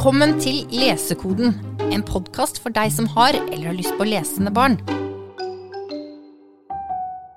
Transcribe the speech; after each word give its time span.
Velkommen 0.00 0.38
til 0.40 0.62
Lesekoden, 0.72 1.50
en 1.92 2.00
podkast 2.08 2.56
for 2.64 2.72
deg 2.72 2.88
som 2.88 3.04
har 3.12 3.36
eller 3.36 3.66
har 3.68 3.74
lyst 3.76 3.92
på 3.98 4.06
lesende 4.08 4.48
barn. 4.48 4.78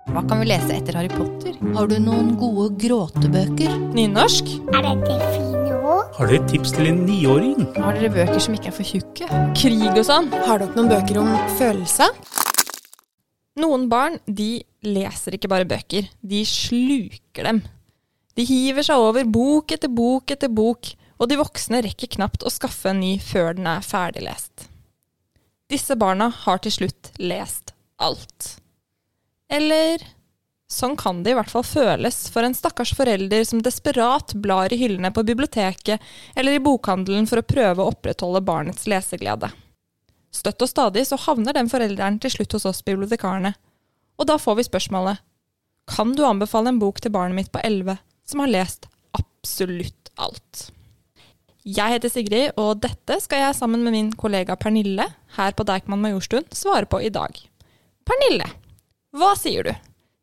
Hva 0.07 0.23
kan 0.29 0.39
vi 0.39 0.47
lese 0.47 0.69
etter 0.71 0.95
Harry 0.95 1.11
Potter? 1.11 1.57
Har 1.75 1.91
du 1.91 1.97
noen 1.99 2.29
gode 2.39 2.69
gråtebøker? 2.79 3.67
Nynorsk? 3.97 4.53
Er 4.71 4.87
dette 4.87 5.19
fine 5.33 5.75
ord? 5.81 6.15
Har 6.15 6.31
dere 6.31 6.39
et 6.39 6.47
tips 6.53 6.71
til 6.77 6.87
en 6.93 7.03
niåring? 7.03 7.67
Har 7.83 7.99
dere 7.99 8.13
bøker 8.15 8.39
som 8.47 8.55
ikke 8.55 8.71
er 8.71 8.77
for 8.79 8.93
tjukke? 8.93 9.43
Krig 9.59 9.83
og 9.91 10.07
sånn? 10.13 10.31
Har 10.47 10.63
dere 10.63 10.71
noen 10.79 10.95
bøker 10.95 11.19
om 11.19 11.35
følelse? 11.59 12.07
Noen 13.59 13.89
barn 13.91 14.21
de 14.23 14.53
leser 14.87 15.35
ikke 15.35 15.51
bare 15.51 15.67
bøker, 15.67 16.07
de 16.23 16.47
sluker 16.47 17.51
dem. 17.51 17.65
De 18.39 18.47
hiver 18.47 18.87
seg 18.87 19.03
over 19.11 19.27
bok 19.27 19.75
etter 19.75 19.91
bok 19.91 20.31
etter 20.31 20.47
bok, 20.63 20.95
og 21.19 21.29
de 21.29 21.39
voksne 21.39 21.83
rekker 21.85 22.11
knapt 22.17 22.45
å 22.45 22.51
skaffe 22.53 22.91
en 22.91 23.01
ny 23.03 23.15
før 23.21 23.57
den 23.57 23.69
er 23.69 23.85
ferdiglest. 23.85 24.67
Disse 25.71 25.95
barna 25.97 26.29
har 26.43 26.59
til 26.63 26.75
slutt 26.75 27.13
lest 27.21 27.73
alt. 28.01 28.57
Eller 29.49 30.03
sånn 30.73 30.95
kan 30.97 31.21
det 31.23 31.33
i 31.33 31.37
hvert 31.37 31.51
fall 31.51 31.65
føles 31.65 32.17
for 32.33 32.45
en 32.45 32.55
stakkars 32.57 32.93
forelder 32.97 33.45
som 33.45 33.61
desperat 33.61 34.33
blar 34.41 34.73
i 34.73 34.79
hyllene 34.79 35.13
på 35.13 35.23
biblioteket 35.25 36.01
eller 36.35 36.57
i 36.57 36.63
bokhandelen 36.63 37.29
for 37.29 37.41
å 37.41 37.47
prøve 37.47 37.83
å 37.83 37.91
opprettholde 37.93 38.41
barnets 38.45 38.87
leseglede. 38.89 39.51
Støtt 40.33 40.65
og 40.65 40.69
stadig 40.71 41.05
så 41.05 41.19
havner 41.27 41.53
den 41.53 41.69
forelderen 41.69 42.17
til 42.21 42.33
slutt 42.33 42.55
hos 42.57 42.65
oss 42.65 42.81
bibliotekarene, 42.85 43.53
og 44.17 44.29
da 44.29 44.39
får 44.41 44.57
vi 44.59 44.69
spørsmålet 44.69 45.21
Kan 45.89 46.13
du 46.15 46.23
anbefale 46.25 46.71
en 46.71 46.79
bok 46.81 47.01
til 47.01 47.11
barnet 47.13 47.37
mitt 47.37 47.51
på 47.53 47.61
11 47.61 47.97
som 48.25 48.41
har 48.41 48.49
lest 48.49 48.87
absolutt 49.17 50.13
alt? 50.17 50.69
Jeg 51.63 51.93
heter 51.95 52.11
Sigrid, 52.11 52.51
og 52.59 52.81
dette 52.83 53.15
skal 53.23 53.39
jeg 53.45 53.55
sammen 53.55 53.83
med 53.85 53.93
min 53.95 54.09
kollega 54.19 54.57
Pernille 54.59 55.05
her 55.37 55.53
på 55.55 55.63
Deichman 55.67 56.01
Majorstuen 56.03 56.43
svare 56.51 56.89
på 56.91 56.99
i 57.05 57.11
dag. 57.13 57.37
Pernille, 58.03 58.49
hva 59.15 59.29
sier 59.39 59.69
du? 59.69 59.71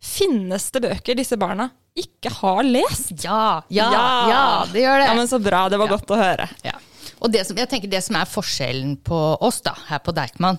Finnes 0.05 0.67
det 0.75 0.83
bøker 0.85 1.17
disse 1.17 1.39
barna 1.41 1.71
ikke 2.01 2.31
har 2.43 2.61
lest? 2.65 3.15
Ja, 3.25 3.63
ja, 3.73 3.89
ja, 4.31 4.43
det 4.73 4.85
gjør 4.85 5.01
det. 5.01 5.09
Ja, 5.09 5.17
men 5.17 5.29
Så 5.29 5.41
bra, 5.43 5.65
det 5.69 5.79
var 5.81 5.89
Ja. 5.89 5.97
godt 5.97 6.13
å 6.13 6.21
høre. 6.21 6.49
Ja. 6.65 6.77
Og 7.21 7.33
det 7.33 7.47
som, 7.47 7.57
jeg 7.57 7.69
tenker 7.69 7.89
det 7.91 8.03
som 8.05 8.17
er 8.17 8.29
forskjellen 8.29 8.97
på 9.05 9.19
oss 9.41 9.61
da, 9.65 9.75
her 9.89 9.99
på 9.99 10.13
Deichman 10.17 10.59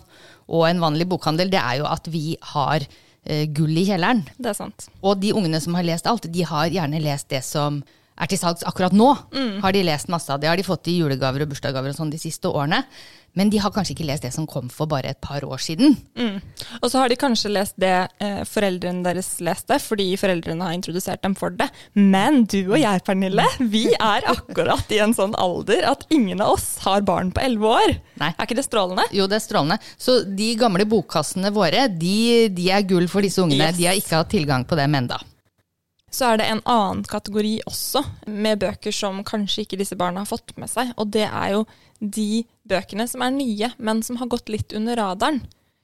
og 0.50 0.66
en 0.68 0.82
vanlig 0.82 1.08
bokhandel, 1.10 1.50
det 1.50 1.62
er 1.62 1.78
jo 1.80 1.86
at 1.90 2.06
vi 2.12 2.36
har 2.42 2.82
eh, 3.26 3.46
gull 3.54 3.78
i 3.78 3.86
kjelleren. 3.86 4.26
Det 4.38 4.50
er 4.52 4.58
sant. 4.58 4.90
Og 5.02 5.20
de 5.22 5.32
ungene 5.34 5.62
som 5.62 5.74
har 5.78 5.84
lest 5.88 6.06
alt, 6.10 6.26
de 6.30 6.44
har 6.44 6.68
gjerne 6.74 7.02
lest 7.02 7.30
det 7.30 7.44
som 7.46 7.84
er 8.22 8.30
til 8.30 8.40
salgs 8.42 8.66
akkurat 8.70 8.94
nå. 8.96 9.10
Har 9.64 9.74
de 9.76 9.86
lest 9.88 10.12
masse 10.14 10.30
av 10.32 10.42
det, 10.42 10.50
har 10.52 10.60
de 10.60 10.68
fått 10.68 10.92
i 10.92 11.00
julegaver 11.00 11.46
og 11.46 11.52
bursdagsgaver 11.54 11.94
og 11.94 11.98
sånn 11.98 12.14
de 12.14 12.22
siste 12.22 12.52
årene. 12.52 12.84
Men 13.34 13.48
de 13.48 13.62
har 13.64 13.72
kanskje 13.72 13.94
ikke 13.96 14.06
lest 14.10 14.26
det 14.26 14.34
som 14.36 14.44
kom 14.50 14.68
for 14.68 14.90
bare 14.92 15.14
et 15.14 15.20
par 15.24 15.46
år 15.48 15.62
siden. 15.64 15.94
Og 16.82 16.90
så 16.92 17.00
har 17.00 17.08
de 17.08 17.16
kanskje 17.16 17.54
lest 17.54 17.78
det 17.80 17.94
eh, 18.20 18.42
foreldrene 18.48 19.06
deres 19.06 19.30
leste, 19.40 19.78
fordi 19.80 20.10
foreldrene 20.20 20.68
har 20.68 20.76
introdusert 20.76 21.24
dem 21.24 21.38
for 21.40 21.56
det. 21.56 21.70
Men 21.96 22.44
du 22.44 22.60
og 22.74 22.76
jeg, 22.82 23.04
Pernille, 23.08 23.48
vi 23.72 23.86
er 23.96 24.28
akkurat 24.28 24.92
i 24.92 25.00
en 25.04 25.16
sånn 25.16 25.38
alder 25.40 25.88
at 25.94 26.04
ingen 26.12 26.44
av 26.44 26.58
oss 26.58 26.74
har 26.84 27.08
barn 27.08 27.32
på 27.32 27.44
elleve 27.46 27.72
år. 27.72 27.96
Nei. 28.20 28.34
Er 28.36 28.50
ikke 28.50 28.60
det 28.60 28.68
strålende? 28.68 29.08
Jo, 29.16 29.32
det 29.32 29.40
er 29.40 29.48
strålende. 29.48 29.80
Så 29.96 30.22
de 30.28 30.52
gamle 30.60 30.84
bokkassene 30.92 31.56
våre, 31.56 31.88
de, 31.88 32.50
de 32.52 32.68
er 32.76 32.84
gull 32.84 33.08
for 33.12 33.24
disse 33.24 33.40
ungene. 33.40 33.72
Yes. 33.72 33.80
De 33.80 33.88
har 33.88 34.04
ikke 34.04 34.20
hatt 34.20 34.36
tilgang 34.36 34.68
på 34.68 34.76
dem 34.76 35.00
enda. 35.06 35.24
Så 36.12 36.28
er 36.28 36.42
det 36.42 36.48
en 36.52 36.62
annen 36.68 37.06
kategori 37.08 37.62
også, 37.70 38.04
med 38.28 38.60
bøker 38.60 38.94
som 38.96 39.22
kanskje 39.28 39.64
ikke 39.64 39.80
disse 39.80 39.96
barna 40.00 40.26
har 40.26 40.30
fått 40.30 40.52
med 40.60 40.70
seg. 40.72 40.92
Og 41.00 41.14
det 41.16 41.24
er 41.28 41.54
jo 41.56 41.64
de 42.02 42.44
bøkene 42.68 43.08
som 43.08 43.24
er 43.24 43.32
nye, 43.36 43.72
men 43.80 44.04
som 44.04 44.20
har 44.20 44.32
gått 44.32 44.52
litt 44.52 44.76
under 44.76 45.00
radaren. 45.00 45.40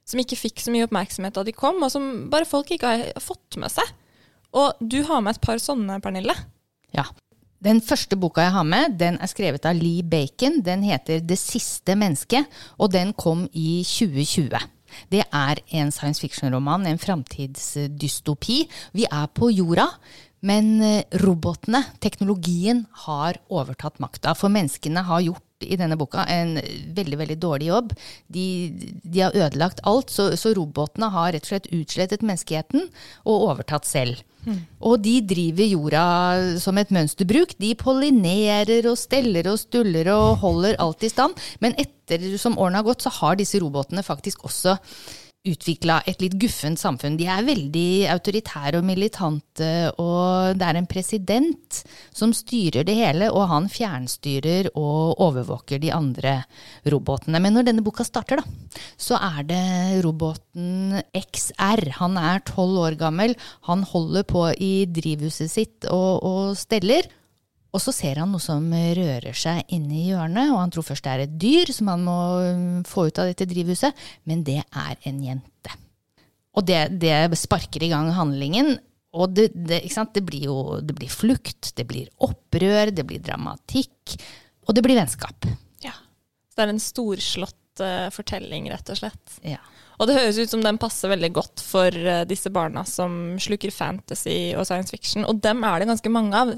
Som 0.07 0.19
ikke 0.23 0.39
fikk 0.39 0.63
så 0.63 0.71
mye 0.73 0.87
oppmerksomhet 0.87 1.35
da 1.35 1.45
de 1.47 1.55
kom, 1.55 1.79
og 1.83 1.93
som 1.93 2.27
bare 2.31 2.47
folk 2.47 2.71
ikke 2.75 2.91
har 2.91 3.23
fått 3.23 3.59
med 3.61 3.71
seg. 3.71 3.95
Og 4.55 4.75
du 4.79 5.01
har 5.07 5.23
med 5.23 5.35
et 5.35 5.43
par 5.43 5.63
sånne, 5.63 5.99
Pernille. 6.03 6.35
Ja. 6.95 7.07
Den 7.63 7.79
første 7.81 8.13
boka 8.19 8.43
jeg 8.45 8.53
har 8.53 8.65
med, 8.67 8.99
den 8.99 9.15
er 9.17 9.29
skrevet 9.31 9.65
av 9.65 9.79
Lee 9.79 10.03
Bacon. 10.05 10.59
Den 10.61 10.83
heter 10.85 11.23
Det 11.25 11.39
siste 11.41 11.95
mennesket, 11.97 12.45
og 12.77 12.91
den 12.93 13.15
kom 13.17 13.47
i 13.51 13.81
2020. 13.87 14.59
Det 15.11 15.23
er 15.25 15.59
en 15.79 15.91
science 15.91 16.21
fiction-roman, 16.21 16.85
en 16.87 17.01
framtidsdystopi. 17.01 18.59
Vi 18.93 19.07
er 19.09 19.27
på 19.35 19.49
jorda, 19.51 19.89
men 20.45 20.77
eh, 20.85 21.03
robotene, 21.23 21.83
teknologien, 22.03 22.85
har 23.07 23.39
overtatt 23.49 24.01
makta. 24.03 24.35
For 24.37 24.53
menneskene 24.53 25.05
har 25.07 25.25
gjort 25.25 25.43
i 25.65 25.77
denne 25.79 25.97
boka 25.97 26.21
en 26.29 26.59
veldig 26.93 27.17
veldig 27.17 27.37
dårlig 27.41 27.71
jobb. 27.71 27.93
De, 28.29 28.45
de 29.01 29.23
har 29.25 29.35
ødelagt 29.35 29.81
alt, 29.89 30.13
så, 30.13 30.29
så 30.37 30.53
robotene 30.57 31.09
har 31.13 31.33
rett 31.33 31.47
og 31.47 31.53
slett 31.53 31.71
utslettet 31.73 32.25
menneskeheten 32.25 32.85
og 33.25 33.47
overtatt 33.51 33.89
selv. 33.89 34.21
Og 34.79 35.01
de 35.03 35.17
driver 35.27 35.67
jorda 35.67 36.03
som 36.63 36.77
et 36.79 36.91
mønsterbruk. 36.93 37.57
De 37.59 37.73
pollinerer 37.79 38.85
og 38.87 38.95
steller 38.99 39.49
og 39.51 39.59
stuller 39.59 40.07
og 40.13 40.37
holder 40.43 40.77
alt 40.83 41.03
i 41.03 41.11
stand. 41.11 41.35
Men 41.63 41.75
etter 41.81 42.23
som 42.39 42.55
årene 42.55 42.79
har 42.79 42.87
gått, 42.87 43.03
så 43.03 43.11
har 43.19 43.39
disse 43.39 43.59
robotene 43.59 44.05
faktisk 44.05 44.45
også 44.47 44.77
utvikla 45.51 45.99
et 46.07 46.21
litt 46.23 46.35
guffent 46.39 46.79
samfunn. 46.79 47.17
De 47.19 47.27
er 47.29 47.45
veldig 47.47 48.07
autoritære 48.13 48.81
og 48.81 48.87
militante, 48.87 49.69
og 50.01 50.57
det 50.57 50.67
er 50.67 50.79
en 50.79 50.89
president 50.89 51.81
som 52.15 52.33
styrer 52.35 52.87
det 52.87 52.97
hele, 52.97 53.29
og 53.31 53.47
han 53.51 53.69
fjernstyrer 53.71 54.71
og 54.73 55.19
overvåker 55.23 55.81
de 55.83 55.93
andre 55.95 56.39
robotene. 56.89 57.41
Men 57.43 57.57
når 57.57 57.69
denne 57.69 57.85
boka 57.85 58.05
starter, 58.07 58.41
da, 58.41 58.79
så 58.99 59.19
er 59.19 59.43
det 59.49 59.63
roboten 60.05 60.99
XR. 61.17 61.85
Han 62.01 62.19
er 62.21 62.43
tolv 62.47 62.83
år 62.87 62.99
gammel, 62.99 63.37
han 63.69 63.85
holder 63.87 64.27
på 64.27 64.49
i 64.53 64.73
drivhuset 64.89 65.51
sitt 65.51 65.87
og, 65.91 66.23
og 66.23 66.57
steller. 66.59 67.07
Og 67.75 67.83
så 67.83 67.93
ser 67.93 68.21
han 68.21 68.31
noe 68.31 68.41
som 68.41 68.63
rører 68.71 69.35
seg 69.35 69.67
inni 69.75 70.07
hjørnet, 70.07 70.53
og 70.53 70.61
han 70.61 70.73
tror 70.73 70.87
først 70.87 71.05
det 71.05 71.13
er 71.13 71.23
et 71.25 71.35
dyr 71.41 71.71
som 71.75 71.91
han 71.91 72.05
må 72.05 72.17
um, 72.47 72.79
få 72.87 73.09
ut 73.09 73.19
av 73.21 73.29
dette 73.29 73.47
drivhuset, 73.49 74.07
men 74.29 74.43
det 74.47 74.61
er 74.63 74.95
en 75.09 75.19
jente. 75.25 75.75
Og 76.57 76.65
det, 76.65 76.79
det 77.01 77.13
sparker 77.37 77.83
i 77.85 77.91
gang 77.91 78.09
handlingen, 78.15 78.77
og 79.17 79.33
det, 79.35 79.49
det, 79.53 79.83
det 79.85 80.23
blir 80.25 80.47
jo 80.49 80.57
det 80.83 80.95
blir 80.97 81.11
flukt, 81.11 81.71
det 81.77 81.85
blir 81.89 82.09
opprør, 82.23 82.91
det 82.93 83.05
blir 83.07 83.23
dramatikk, 83.23 84.17
og 84.67 84.75
det 84.75 84.83
blir 84.85 84.99
vennskap. 84.99 85.47
Ja. 85.83 85.95
Så 86.49 86.59
det 86.59 86.65
er 86.65 86.73
en 86.73 86.83
storslått 86.83 87.83
uh, 87.83 88.07
fortelling, 88.15 88.71
rett 88.73 88.93
og 88.93 88.99
slett. 88.99 89.37
Ja. 89.45 89.61
Og 89.97 90.09
det 90.09 90.17
høres 90.17 90.37
ut 90.37 90.51
som 90.51 90.63
den 90.63 90.77
passer 90.81 91.09
veldig 91.09 91.29
godt 91.33 91.61
for 91.65 91.89
eh, 91.89 92.23
disse 92.29 92.51
barna 92.53 92.83
som 92.85 93.37
sluker 93.41 93.73
fantasy 93.73 94.53
og 94.53 94.67
science 94.69 94.93
fiction, 94.93 95.25
og 95.25 95.39
dem 95.41 95.63
er 95.65 95.81
det 95.81 95.87
ganske 95.89 96.11
mange 96.13 96.37
av. 96.37 96.51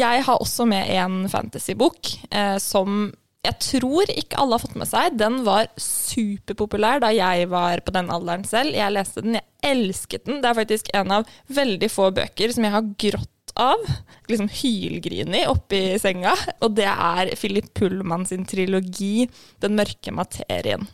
Jeg 0.00 0.24
har 0.26 0.40
også 0.40 0.66
med 0.68 0.88
en 0.96 1.24
fantasybok 1.30 2.14
eh, 2.30 2.56
som 2.62 3.10
jeg 3.40 3.56
tror 3.64 4.10
ikke 4.12 4.36
alle 4.36 4.56
har 4.56 4.60
fått 4.60 4.76
med 4.76 4.88
seg. 4.88 5.16
Den 5.16 5.40
var 5.46 5.70
superpopulær 5.80 7.00
da 7.00 7.08
jeg 7.14 7.48
var 7.48 7.80
på 7.86 7.94
den 7.96 8.10
alderen 8.12 8.44
selv. 8.44 8.76
Jeg 8.76 8.92
leste 8.92 9.24
den, 9.24 9.38
jeg 9.38 9.46
elsket 9.64 10.26
den. 10.28 10.42
Det 10.42 10.50
er 10.50 10.58
faktisk 10.58 10.90
en 10.96 11.14
av 11.20 11.30
veldig 11.48 11.88
få 11.88 12.10
bøker 12.16 12.52
som 12.52 12.66
jeg 12.66 12.74
har 12.74 12.90
grått 13.00 13.54
av. 13.56 13.80
Liksom 14.28 14.50
hylgrini 14.60 15.46
oppi 15.48 15.82
senga. 16.02 16.34
Og 16.60 16.76
det 16.76 16.88
er 16.90 17.32
Philip 17.40 17.72
Pullman 17.72 18.28
sin 18.28 18.44
trilogi 18.44 19.28
'Den 19.60 19.76
mørke 19.78 20.12
materien'. 20.12 20.88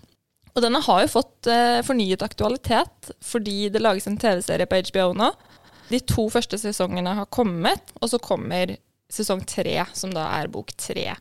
Og 0.54 0.62
denne 0.62 0.80
har 0.80 1.02
jo 1.02 1.12
fått 1.18 1.50
eh, 1.50 1.82
fornyet 1.84 2.22
aktualitet 2.24 3.10
fordi 3.20 3.68
det 3.68 3.82
lages 3.82 4.06
en 4.06 4.16
TV-serie 4.16 4.70
på 4.70 4.80
HBO 4.88 5.12
nå. 5.18 5.32
De 5.90 6.00
to 6.00 6.30
første 6.32 6.58
sesongene 6.58 7.12
har 7.18 7.28
kommet, 7.30 7.92
og 8.00 8.08
så 8.10 8.18
kommer 8.18 8.72
sesong 9.12 9.44
tre, 9.46 9.84
som 9.94 10.10
da 10.14 10.28
er 10.40 10.48
bok 10.52 10.72
tre. 10.76 11.12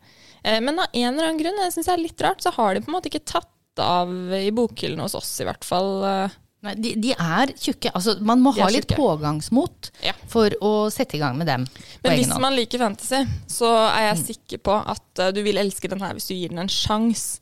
Eh, 0.44 0.60
men 0.62 0.80
av 0.80 0.88
en 0.94 1.12
eller 1.14 1.28
annen 1.30 1.42
grunn, 1.42 1.60
det 1.62 1.72
syns 1.74 1.88
jeg 1.90 1.98
er 2.00 2.04
litt 2.06 2.22
rart, 2.26 2.42
så 2.42 2.52
har 2.58 2.74
de 2.76 2.82
på 2.86 2.90
en 2.92 2.98
måte 2.98 3.12
ikke 3.12 3.26
tatt 3.26 3.52
av 3.82 4.10
i 4.38 4.52
bokhyllene 4.56 5.04
hos 5.04 5.16
oss, 5.20 5.34
i 5.42 5.48
hvert 5.48 5.64
fall. 5.68 6.04
eh. 6.08 6.42
Nei, 6.66 6.72
de, 6.82 6.96
de 6.98 7.12
er 7.14 7.52
tjukke. 7.62 7.92
Altså, 7.94 8.16
man 8.26 8.40
må 8.42 8.50
ha 8.58 8.66
litt 8.74 8.88
pågangsmot 8.98 9.92
Ja. 10.02 10.14
for 10.32 10.50
å 10.66 10.72
sette 10.90 11.14
i 11.14 11.20
gang 11.22 11.36
med 11.38 11.46
dem. 11.46 11.68
Men 12.02 12.16
hvis 12.18 12.32
man 12.42 12.56
liker 12.58 12.82
fantasy, 12.82 13.20
så 13.52 13.70
er 13.92 14.08
jeg 14.08 14.24
sikker 14.32 14.64
på 14.66 14.78
at 14.82 15.22
eh, 15.22 15.30
du 15.36 15.44
vil 15.46 15.60
elske 15.62 15.92
den 15.92 16.02
her 16.02 16.16
hvis 16.18 16.26
du 16.32 16.34
gir 16.34 16.50
den 16.50 16.64
en 16.64 16.72
sjanse. 16.74 17.38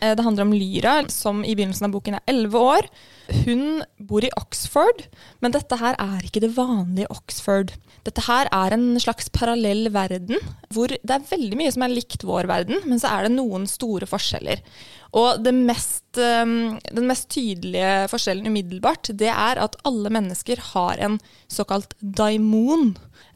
Eh, 0.00 0.14
Det 0.18 0.24
handler 0.26 0.42
om 0.48 0.56
Lyra, 0.56 0.96
som 1.12 1.44
i 1.44 1.54
begynnelsen 1.54 1.86
av 1.86 1.94
boken 1.94 2.18
er 2.18 2.26
elleve 2.34 2.58
år. 2.58 2.88
Hun 3.28 3.82
bor 4.08 4.24
i 4.24 4.30
Oxford, 4.40 5.02
men 5.44 5.52
dette 5.52 5.76
her 5.76 5.96
er 6.00 6.24
ikke 6.24 6.40
det 6.40 6.54
vanlige 6.56 7.10
Oxford. 7.12 7.74
Dette 8.06 8.24
her 8.24 8.48
er 8.54 8.72
en 8.72 8.86
slags 9.02 9.28
parallell 9.34 9.90
verden, 9.92 10.40
hvor 10.72 10.88
det 10.88 11.12
er 11.12 11.26
veldig 11.28 11.58
mye 11.60 11.72
som 11.74 11.84
er 11.84 11.92
likt 11.92 12.24
vår 12.24 12.48
verden, 12.48 12.80
men 12.88 13.00
så 13.02 13.10
er 13.12 13.26
det 13.26 13.34
noen 13.34 13.66
store 13.68 14.08
forskjeller. 14.08 14.62
Og 15.18 15.44
mest, 15.56 16.06
um, 16.16 16.78
den 16.80 17.08
mest 17.08 17.28
tydelige 17.32 18.08
forskjellen 18.12 18.48
umiddelbart, 18.48 19.12
det 19.20 19.30
er 19.32 19.60
at 19.60 19.76
alle 19.88 20.12
mennesker 20.14 20.60
har 20.72 21.00
en 21.04 21.18
såkalt 21.52 21.92
daimon, 22.00 22.94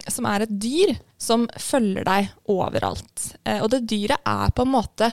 som 0.09 0.27
er 0.29 0.47
et 0.47 0.57
dyr 0.63 0.97
som 1.21 1.47
følger 1.61 2.09
deg 2.09 2.33
overalt. 2.51 3.35
Eh, 3.45 3.61
Og 3.63 3.71
det 3.71 3.85
dyret 3.93 4.25
er 4.27 4.51
på 4.51 4.65
en 4.65 4.73
måte 4.73 5.13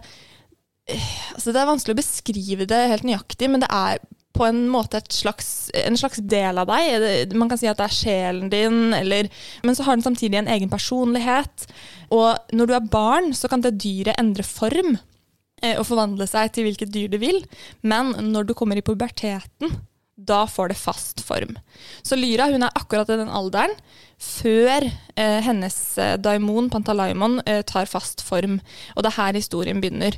altså 0.89 1.51
Det 1.53 1.59
er 1.61 1.67
vanskelig 1.69 1.93
å 1.93 1.99
beskrive 1.99 2.65
det 2.65 2.79
helt 2.89 3.03
nøyaktig, 3.05 3.45
men 3.53 3.61
det 3.61 3.67
er 3.69 3.99
på 4.39 4.47
en 4.47 4.63
måte 4.71 5.01
slags, 5.11 5.69
en 5.75 5.99
slags 5.99 6.21
del 6.23 6.61
av 6.61 6.69
deg. 6.71 7.35
Man 7.35 7.51
kan 7.51 7.59
si 7.59 7.67
at 7.69 7.79
det 7.79 7.89
er 7.89 7.97
sjelen 7.97 8.51
din, 8.53 8.79
eller, 8.95 9.29
men 9.67 9.77
så 9.77 9.85
har 9.85 9.97
den 9.97 10.05
samtidig 10.05 10.39
en 10.39 10.51
egen 10.55 10.71
personlighet. 10.71 11.67
Og 12.15 12.55
når 12.55 12.69
du 12.69 12.75
er 12.77 12.89
barn, 12.95 13.33
så 13.35 13.51
kan 13.51 13.63
det 13.65 13.77
dyret 13.83 14.17
endre 14.21 14.45
form 14.47 14.95
eh, 14.95 15.75
og 15.75 15.85
forvandle 15.91 16.27
seg 16.29 16.55
til 16.55 16.69
hvilket 16.69 16.95
dyr 16.95 17.11
det 17.11 17.21
vil. 17.21 17.43
Men 17.83 18.15
når 18.31 18.49
du 18.49 18.55
kommer 18.57 18.79
i 18.79 18.85
puberteten, 18.85 19.75
da 20.19 20.43
får 20.47 20.71
det 20.71 20.79
fast 20.79 21.21
form. 21.23 21.55
Så 22.03 22.17
Lyra 22.19 22.49
hun 22.51 22.63
er 22.65 22.75
akkurat 22.75 23.09
i 23.09 23.19
den 23.21 23.31
alderen 23.31 23.75
før 24.19 24.83
eh, 24.83 25.39
hennes 25.45 25.77
eh, 25.97 26.17
daimon, 26.19 26.67
Pantalaimon, 26.71 27.39
eh, 27.47 27.61
tar 27.63 27.87
fast 27.87 28.23
form. 28.25 28.59
Og 28.95 29.05
det 29.05 29.13
er 29.13 29.19
her 29.21 29.39
historien 29.39 29.79
begynner. 29.79 30.17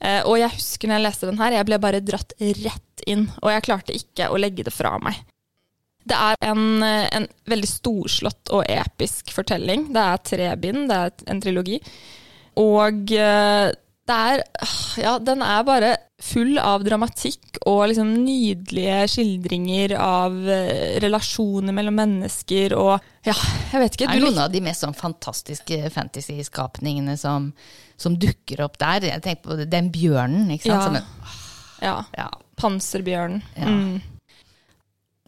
Eh, 0.00 0.22
og 0.24 0.38
jeg 0.40 0.54
husker 0.54 0.88
når 0.88 0.98
jeg 0.98 1.06
leste 1.08 1.28
den 1.28 1.42
her, 1.42 1.56
jeg 1.58 1.68
ble 1.68 1.80
bare 1.82 2.00
dratt 2.04 2.32
rett 2.40 3.04
inn, 3.10 3.26
og 3.42 3.52
jeg 3.52 3.66
klarte 3.66 3.96
ikke 3.96 4.30
å 4.32 4.40
legge 4.40 4.64
det 4.66 4.72
fra 4.74 4.94
meg. 5.02 5.20
Det 6.10 6.16
er 6.16 6.38
en, 6.48 6.82
eh, 6.82 7.08
en 7.12 7.28
veldig 7.50 7.68
storslått 7.68 8.52
og 8.56 8.64
episk 8.72 9.32
fortelling. 9.34 9.90
Det 9.92 10.06
er 10.06 10.24
tre 10.24 10.48
bind, 10.56 10.88
det 10.88 10.96
er 10.96 11.30
en 11.32 11.42
trilogi. 11.44 11.78
Og 12.60 13.12
eh, 13.12 13.68
er 14.14 14.42
Ja, 15.00 15.18
den 15.22 15.42
er 15.42 15.64
bare 15.66 15.90
full 16.20 16.58
av 16.60 16.82
dramatikk 16.84 17.60
og 17.68 17.86
liksom 17.90 18.10
nydelige 18.26 19.06
skildringer 19.08 19.94
av 19.96 20.36
eh, 20.52 20.98
relasjoner 21.00 21.72
mellom 21.76 21.96
mennesker 21.96 22.74
og 22.76 22.98
Ja, 23.24 23.34
jeg 23.72 23.80
vet 23.82 23.96
ikke. 23.96 24.08
Det 24.10 24.18
er 24.18 24.24
noen 24.26 24.42
av 24.44 24.52
de 24.52 24.60
mest 24.64 24.84
sånn 24.84 24.96
fantastiske 24.96 25.80
fantasy-skapningene 25.94 27.16
som, 27.20 27.50
som 28.00 28.16
dukker 28.20 28.62
opp 28.64 28.78
der. 28.80 29.08
Jeg 29.10 29.24
tenker 29.24 29.48
på 29.48 29.58
den 29.64 29.90
bjørnen, 29.92 30.52
ikke 30.56 30.70
sant. 30.70 30.76
Ja. 30.76 30.86
Som 30.86 31.00
en, 31.00 32.06
Ja. 32.16 32.28
Panserbjørnen. 32.60 33.42
Mm. 33.56 34.19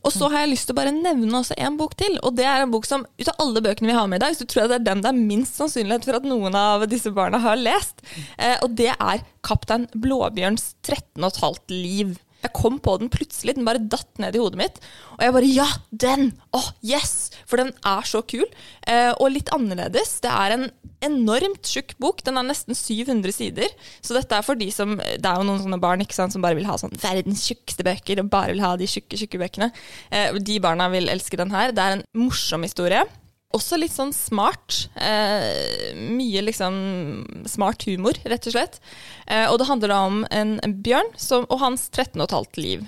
Og 0.03 0.11
så 0.15 0.29
har 0.33 0.45
jeg 0.45 0.53
lyst 0.53 0.67
til 0.69 0.75
å 0.75 0.81
bare 0.81 0.95
nevne 0.95 1.39
også 1.39 1.57
en 1.63 1.77
bok 1.79 1.95
til. 2.01 2.17
Og 2.27 2.35
det 2.39 2.47
er 2.49 2.65
en 2.65 2.73
bok 2.73 2.89
som 2.89 3.05
ut 3.07 3.31
av 3.31 3.39
alle 3.43 3.63
bøkene 3.65 3.93
vi 3.93 3.97
har 3.97 4.09
med 4.11 4.21
i 4.21 4.25
dag, 4.25 4.35
så 4.39 4.47
tror 4.49 4.65
jeg 4.65 4.73
det 4.73 4.81
er 4.81 4.89
den 4.89 5.05
det 5.05 5.13
er 5.13 5.21
minst 5.21 5.61
sannsynlighet 5.61 6.09
for 6.09 6.19
at 6.19 6.27
noen 6.27 6.59
av 6.59 6.87
disse 6.91 7.13
barna 7.15 7.41
har 7.43 7.61
lest. 7.61 8.03
Eh, 8.39 8.59
og 8.63 8.75
det 8.79 8.93
er 8.93 9.23
'Kaptein 9.43 9.89
Blåbjørns 9.95 10.75
13 10.83 11.23
og 11.23 11.31
et 11.31 11.43
halvt 11.43 11.75
liv'. 11.75 12.19
Jeg 12.43 12.55
kom 12.59 12.81
på 12.83 12.97
den 12.99 13.11
plutselig, 13.13 13.55
den 13.55 13.67
bare 13.67 13.79
datt 13.79 14.19
ned 14.19 14.35
i 14.35 14.41
hodet 14.43 14.59
mitt. 14.59 14.81
Og 15.15 15.23
jeg 15.23 15.35
bare 15.37 15.51
ja, 15.51 15.69
den! 15.95 16.33
Åh, 16.53 16.73
yes! 16.83 17.31
For 17.53 17.61
den 17.61 17.75
er 17.85 18.07
så 18.09 18.23
kul. 18.25 18.47
Eh, 18.89 19.13
og 19.13 19.35
litt 19.35 19.53
annerledes. 19.53 20.17
Det 20.25 20.33
er 20.33 20.57
en 20.57 20.71
enormt 21.05 21.69
tjukk 21.69 21.95
bok. 22.01 22.23
Den 22.25 22.41
er 22.41 22.47
nesten 22.49 22.77
700 22.79 23.35
sider. 23.37 23.73
Så 24.01 24.17
dette 24.17 24.39
er 24.39 24.47
for 24.47 24.59
de 24.59 24.71
som 24.73 24.97
Det 24.97 25.21
er 25.21 25.37
jo 25.37 25.47
noen 25.47 25.61
sånne 25.61 25.81
barn 25.83 26.01
ikke 26.05 26.17
sant, 26.17 26.33
som 26.33 26.45
bare 26.45 26.57
vil 26.57 26.69
ha 26.69 26.79
sånn 26.81 26.97
verdens 27.03 27.45
tjukkeste 27.49 27.85
bøker 27.87 28.23
og 28.23 28.31
bare 28.33 28.55
vil 28.55 28.65
ha 28.65 28.75
de 28.81 28.89
tjukke, 28.89 29.19
tjukke 29.21 29.43
bøkene. 29.43 29.73
Eh, 30.11 30.39
de 30.41 30.61
barna 30.65 30.89
vil 30.93 31.13
elske 31.13 31.41
den 31.41 31.53
her. 31.53 31.75
Det 31.77 31.85
er 31.85 31.99
en 31.99 32.07
morsom 32.17 32.65
historie. 32.65 33.05
Også 33.53 33.77
litt 33.77 33.93
sånn 33.93 34.15
smart. 34.17 34.87
Eh, 34.97 35.93
mye 36.09 36.41
liksom 36.47 37.45
smart 37.51 37.85
humor, 37.85 38.17
rett 38.25 38.49
og 38.49 38.57
slett. 38.57 38.81
Eh, 39.27 39.45
og 39.51 39.59
det 39.61 39.69
handler 39.69 39.93
da 39.93 40.03
om 40.09 40.23
en 40.33 40.57
bjørn 40.85 41.13
som, 41.21 41.45
og 41.53 41.61
hans 41.61 41.91
13 41.93 42.17
og 42.17 42.31
et 42.31 42.39
halvt 42.39 42.63
liv. 42.63 42.87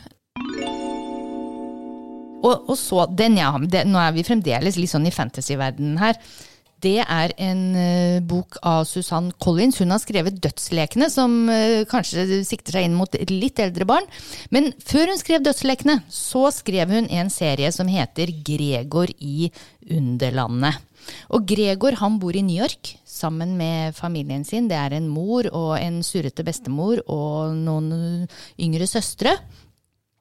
Og, 2.45 2.67
og 2.69 2.77
så, 2.79 3.07
den 3.09 3.39
jeg 3.41 3.51
har 3.51 3.63
med, 3.63 3.79
nå 3.89 4.01
er 4.01 4.13
vi 4.17 4.27
fremdeles 4.27 4.77
litt 4.81 4.93
sånn 4.93 5.09
i 5.09 5.15
fantasyverdenen 5.15 5.97
her. 6.03 6.19
Det 6.85 6.99
er 7.01 7.33
en 7.41 7.63
uh, 7.73 8.21
bok 8.29 8.59
av 8.67 8.83
Susann 8.89 9.31
Collins. 9.41 9.79
Hun 9.81 9.95
har 9.95 10.03
skrevet 10.03 10.37
'Dødslekene', 10.37 11.09
som 11.13 11.47
uh, 11.49 11.85
kanskje 11.89 12.43
sikter 12.45 12.77
seg 12.77 12.89
inn 12.89 12.99
mot 12.99 13.15
litt 13.31 13.63
eldre 13.63 13.87
barn. 13.89 14.09
Men 14.53 14.73
før 14.85 15.15
hun 15.15 15.21
skrev 15.21 15.41
'Dødslekene', 15.45 16.03
så 16.13 16.51
skrev 16.53 16.93
hun 16.93 17.09
en 17.09 17.33
serie 17.33 17.73
som 17.73 17.89
heter 17.89 18.35
'Gregor 18.45 19.15
i 19.17 19.49
Underlandet'. 19.89 20.83
Og 21.37 21.45
Gregor 21.49 21.97
han 22.01 22.19
bor 22.21 22.37
i 22.37 22.45
New 22.45 22.57
York 22.57 22.95
sammen 23.05 23.57
med 23.59 23.97
familien 23.97 24.45
sin. 24.45 24.69
Det 24.69 24.77
er 24.77 24.97
en 24.97 25.09
mor 25.09 25.49
og 25.53 25.77
en 25.77 26.01
surrete 26.05 26.45
bestemor 26.45 27.03
og 27.05 27.57
noen 27.57 28.27
yngre 28.57 28.89
søstre. 28.89 29.37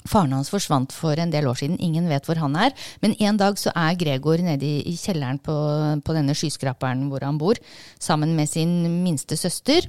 Faren 0.10 0.36
hans 0.36 0.52
forsvant 0.52 0.92
for 0.92 1.20
en 1.20 1.32
del 1.32 1.48
år 1.48 1.60
siden, 1.62 1.80
ingen 1.80 2.10
vet 2.12 2.26
hvor 2.28 2.40
han 2.42 2.58
er. 2.60 2.74
Men 3.04 3.16
en 3.24 3.40
dag 3.40 3.60
så 3.60 3.72
er 3.76 3.98
Gregor 4.00 4.42
nede 4.44 4.68
i, 4.84 4.96
kjelleren 5.00 5.40
på, 5.44 5.56
på 6.04 6.16
denne 6.16 6.36
skyskraperen 6.38 7.08
hvor 7.12 7.24
han 7.26 7.40
bor, 7.42 7.60
sammen 8.02 8.36
med 8.38 8.52
sin 8.52 9.04
minste 9.04 9.40
søster. 9.40 9.88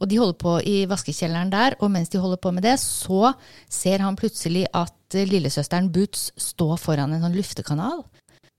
Og 0.00 0.08
de 0.08 0.18
holder 0.18 0.38
på 0.40 0.56
i 0.66 0.76
vaskekjelleren 0.90 1.52
der, 1.52 1.76
og 1.84 1.92
mens 1.92 2.10
de 2.10 2.20
holder 2.22 2.40
på 2.42 2.50
med 2.54 2.64
det, 2.66 2.78
så 2.80 3.34
ser 3.70 4.02
han 4.02 4.16
plutselig 4.18 4.64
at 4.74 5.18
eh, 5.18 5.28
lillesøsteren 5.28 5.92
Boots 5.92 6.30
står 6.40 6.78
foran 6.80 7.12
en 7.12 7.22
sånn 7.22 7.36
luftekanal. 7.36 8.02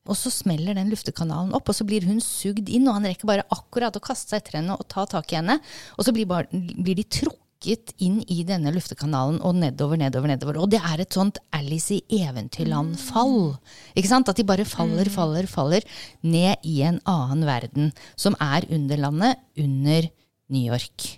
Og 0.04 0.20
så 0.20 0.30
smeller 0.32 0.76
den 0.76 0.92
luftekanalen 0.92 1.54
opp, 1.56 1.70
og 1.72 1.78
så 1.78 1.86
blir 1.88 2.06
hun 2.08 2.20
sugd 2.24 2.68
inn, 2.68 2.88
og 2.90 3.00
han 3.00 3.08
rekker 3.08 3.28
bare 3.28 3.48
akkurat 3.56 3.96
å 3.96 4.04
kaste 4.04 4.34
seg 4.34 4.42
etter 4.44 4.60
henne 4.60 4.76
og 4.76 4.88
ta 4.92 5.06
tak 5.10 5.32
i 5.32 5.40
henne. 5.40 5.58
Og 5.98 6.06
så 6.06 6.14
blir, 6.16 6.28
bare, 6.30 6.52
blir 6.52 7.00
de 7.00 7.08
trukket 7.08 7.43
inn 7.68 8.20
i 8.32 8.44
denne 8.48 8.74
luftekanalen 8.76 9.40
og 9.46 9.56
nedover, 9.60 10.00
nedover, 10.00 10.34
nedover. 10.34 10.60
Og 10.64 10.72
det 10.74 10.82
er 10.84 11.04
et 11.04 11.16
sånt 11.16 11.40
Alice 11.56 11.96
i 11.96 12.22
Eventyrland-fall. 12.24 13.56
Ikke 13.96 14.12
sant? 14.12 14.30
At 14.30 14.40
de 14.40 14.48
bare 14.48 14.68
faller, 14.68 15.10
faller, 15.14 15.48
faller 15.48 15.88
ned 16.22 16.68
i 16.68 16.82
en 16.88 17.00
annen 17.10 17.48
verden, 17.48 17.94
som 18.16 18.38
er 18.42 18.68
underlandet 18.70 19.40
under 19.60 20.10
New 20.54 20.68
York. 20.68 21.10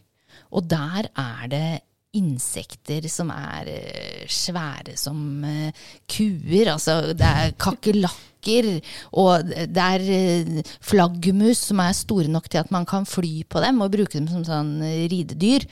Og 0.55 0.69
der 0.69 1.09
er 1.11 1.51
det 1.51 1.67
insekter 2.15 3.05
som 3.11 3.31
er 3.33 3.69
eh, 3.71 4.23
svære 4.31 4.95
som 4.99 5.17
eh, 5.47 5.85
kuer. 6.09 6.71
Altså, 6.75 7.13
det 7.17 7.27
er 7.27 7.55
kakerlakker, 7.59 8.69
og 9.19 9.51
det 9.51 9.85
er 9.85 10.07
eh, 10.15 10.73
flaggermus 10.85 11.65
som 11.71 11.83
er 11.83 11.97
store 11.97 12.31
nok 12.31 12.49
til 12.49 12.63
at 12.63 12.73
man 12.73 12.87
kan 12.87 13.07
fly 13.09 13.43
på 13.49 13.63
dem 13.63 13.83
og 13.83 13.93
bruke 13.95 14.17
dem 14.17 14.29
som 14.31 14.45
sånn 14.47 14.77
ridedyr. 15.11 15.67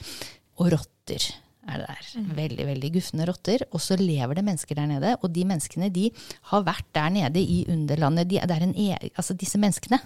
Og 0.60 0.70
rotter 0.74 1.30
er 1.64 1.80
det 1.80 1.86
der. 1.88 2.08
Veldig, 2.36 2.66
veldig 2.68 2.90
gufne 2.98 3.28
rotter. 3.28 3.64
Og 3.72 3.82
så 3.82 3.96
lever 4.00 4.38
det 4.38 4.44
mennesker 4.46 4.78
der 4.78 4.90
nede, 4.90 5.14
og 5.22 5.32
de 5.34 5.46
menneskene 5.48 5.88
de 5.92 6.10
har 6.50 6.66
vært 6.66 6.90
der 6.96 7.14
nede 7.14 7.40
i 7.40 7.64
underlandet. 7.72 8.28
De, 8.30 8.38
er 8.38 8.68
e 8.68 8.90
altså 9.14 9.34
disse 9.34 9.58
menneskene 9.58 10.00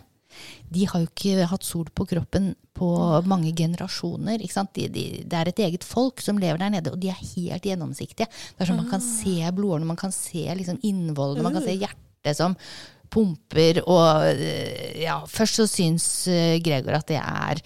de 0.68 0.84
har 0.88 1.02
jo 1.02 1.08
ikke 1.08 1.46
hatt 1.50 1.64
sol 1.64 1.88
på 1.94 2.04
kroppen 2.10 2.50
på 2.76 2.88
mange 3.28 3.52
generasjoner. 3.56 4.42
Ikke 4.44 4.54
sant? 4.54 4.74
De, 4.76 4.86
de, 4.92 5.06
det 5.24 5.38
er 5.38 5.50
et 5.50 5.62
eget 5.64 5.86
folk 5.86 6.22
som 6.24 6.38
lever 6.40 6.60
der 6.60 6.74
nede, 6.76 6.92
og 6.92 7.00
de 7.00 7.10
er 7.12 7.24
helt 7.34 7.66
gjennomsiktige. 7.66 8.28
Det 8.28 8.62
er 8.62 8.70
sånn 8.70 8.82
Man 8.82 8.92
kan 8.92 9.04
se 9.04 9.40
blodårene, 9.56 9.88
man 9.88 10.00
kan 10.00 10.14
se 10.14 10.44
liksom 10.60 10.80
innvollene, 10.86 11.46
man 11.46 11.58
kan 11.58 11.66
se 11.66 11.78
hjertet 11.78 12.38
som 12.38 12.56
pumper. 13.10 13.82
Og 13.88 14.28
eh, 14.30 15.02
ja, 15.06 15.18
først 15.26 15.62
så 15.62 15.68
syns 15.70 16.08
eh, 16.30 16.58
Gregor 16.64 17.00
at 17.00 17.08
det 17.10 17.20
er 17.22 17.64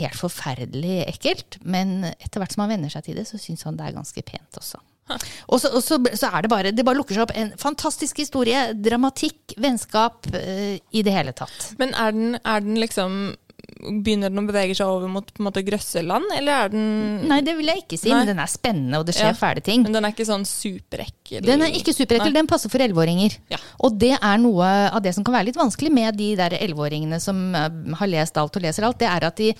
helt 0.00 0.18
forferdelig 0.18 1.00
ekkelt, 1.08 1.60
men 1.62 2.00
etter 2.12 2.42
hvert 2.42 2.54
som 2.56 2.64
han 2.64 2.72
venner 2.74 2.92
seg 2.92 3.06
til 3.06 3.20
det, 3.20 3.26
så 3.28 3.40
syns 3.40 3.66
han 3.68 3.78
det 3.78 3.88
er 3.88 3.98
ganske 3.98 4.24
pent 4.26 4.60
også. 4.60 4.80
Og 5.50 5.58
så, 5.58 5.70
og 5.74 5.82
så, 5.82 5.98
så 6.14 6.30
er 6.30 6.44
det 6.44 6.50
bare 6.52 6.70
Det 6.70 6.84
bare 6.86 6.98
lukker 7.00 7.16
seg 7.16 7.24
opp 7.24 7.32
en 7.34 7.52
fantastisk 7.58 8.20
historie. 8.22 8.60
Dramatikk, 8.78 9.56
vennskap, 9.58 10.28
eh, 10.38 10.78
i 10.94 11.02
det 11.06 11.14
hele 11.14 11.34
tatt. 11.36 11.72
Men 11.80 11.94
er 11.98 12.14
den, 12.14 12.36
er 12.44 12.62
den 12.62 12.78
liksom 12.78 13.16
Begynner 13.80 14.28
den 14.32 14.42
å 14.42 14.46
bevege 14.46 14.74
seg 14.76 14.86
over 14.86 15.08
mot 15.08 15.26
på 15.32 15.40
en 15.42 15.46
måte 15.48 15.62
grøsseland, 15.64 16.26
eller 16.36 16.64
er 16.66 16.72
den 16.74 17.28
Nei, 17.30 17.40
det 17.46 17.54
vil 17.56 17.70
jeg 17.72 17.84
ikke 17.84 17.98
si, 17.98 18.10
Nei. 18.12 18.18
men 18.20 18.30
den 18.34 18.42
er 18.44 18.50
spennende, 18.52 18.98
og 19.00 19.06
det 19.08 19.14
skjer 19.16 19.30
Ja. 19.32 19.38
fæle 19.38 19.62
ting. 19.64 19.82
Men 19.86 19.92
den 19.96 20.04
er 20.04 20.12
ikke 20.12 20.26
sånn 20.28 20.44
superekkel? 20.48 21.44
Den 21.46 21.62
er 21.64 21.72
ikke 21.72 21.94
superekkel, 21.96 22.32
den 22.36 22.46
passer 22.50 22.68
for 22.72 22.78
elleveåringer. 22.84 23.38
Ja. 23.52 23.58
Og 23.80 23.96
det 23.98 24.16
er 24.20 24.36
noe 24.42 24.66
av 24.90 25.00
det 25.02 25.14
som 25.16 25.24
kan 25.24 25.34
være 25.34 25.48
litt 25.50 25.56
vanskelig 25.60 25.92
med 25.92 26.16
de 26.20 26.34
der 26.36 26.50
elleveåringene 26.58 27.20
som 27.20 27.54
eh, 27.54 27.70
har 27.96 28.06
lest 28.12 28.36
alt 28.36 28.56
og 28.56 28.62
leser 28.62 28.84
alt, 28.84 28.98
det 29.00 29.08
er 29.08 29.24
at 29.30 29.36
de 29.40 29.54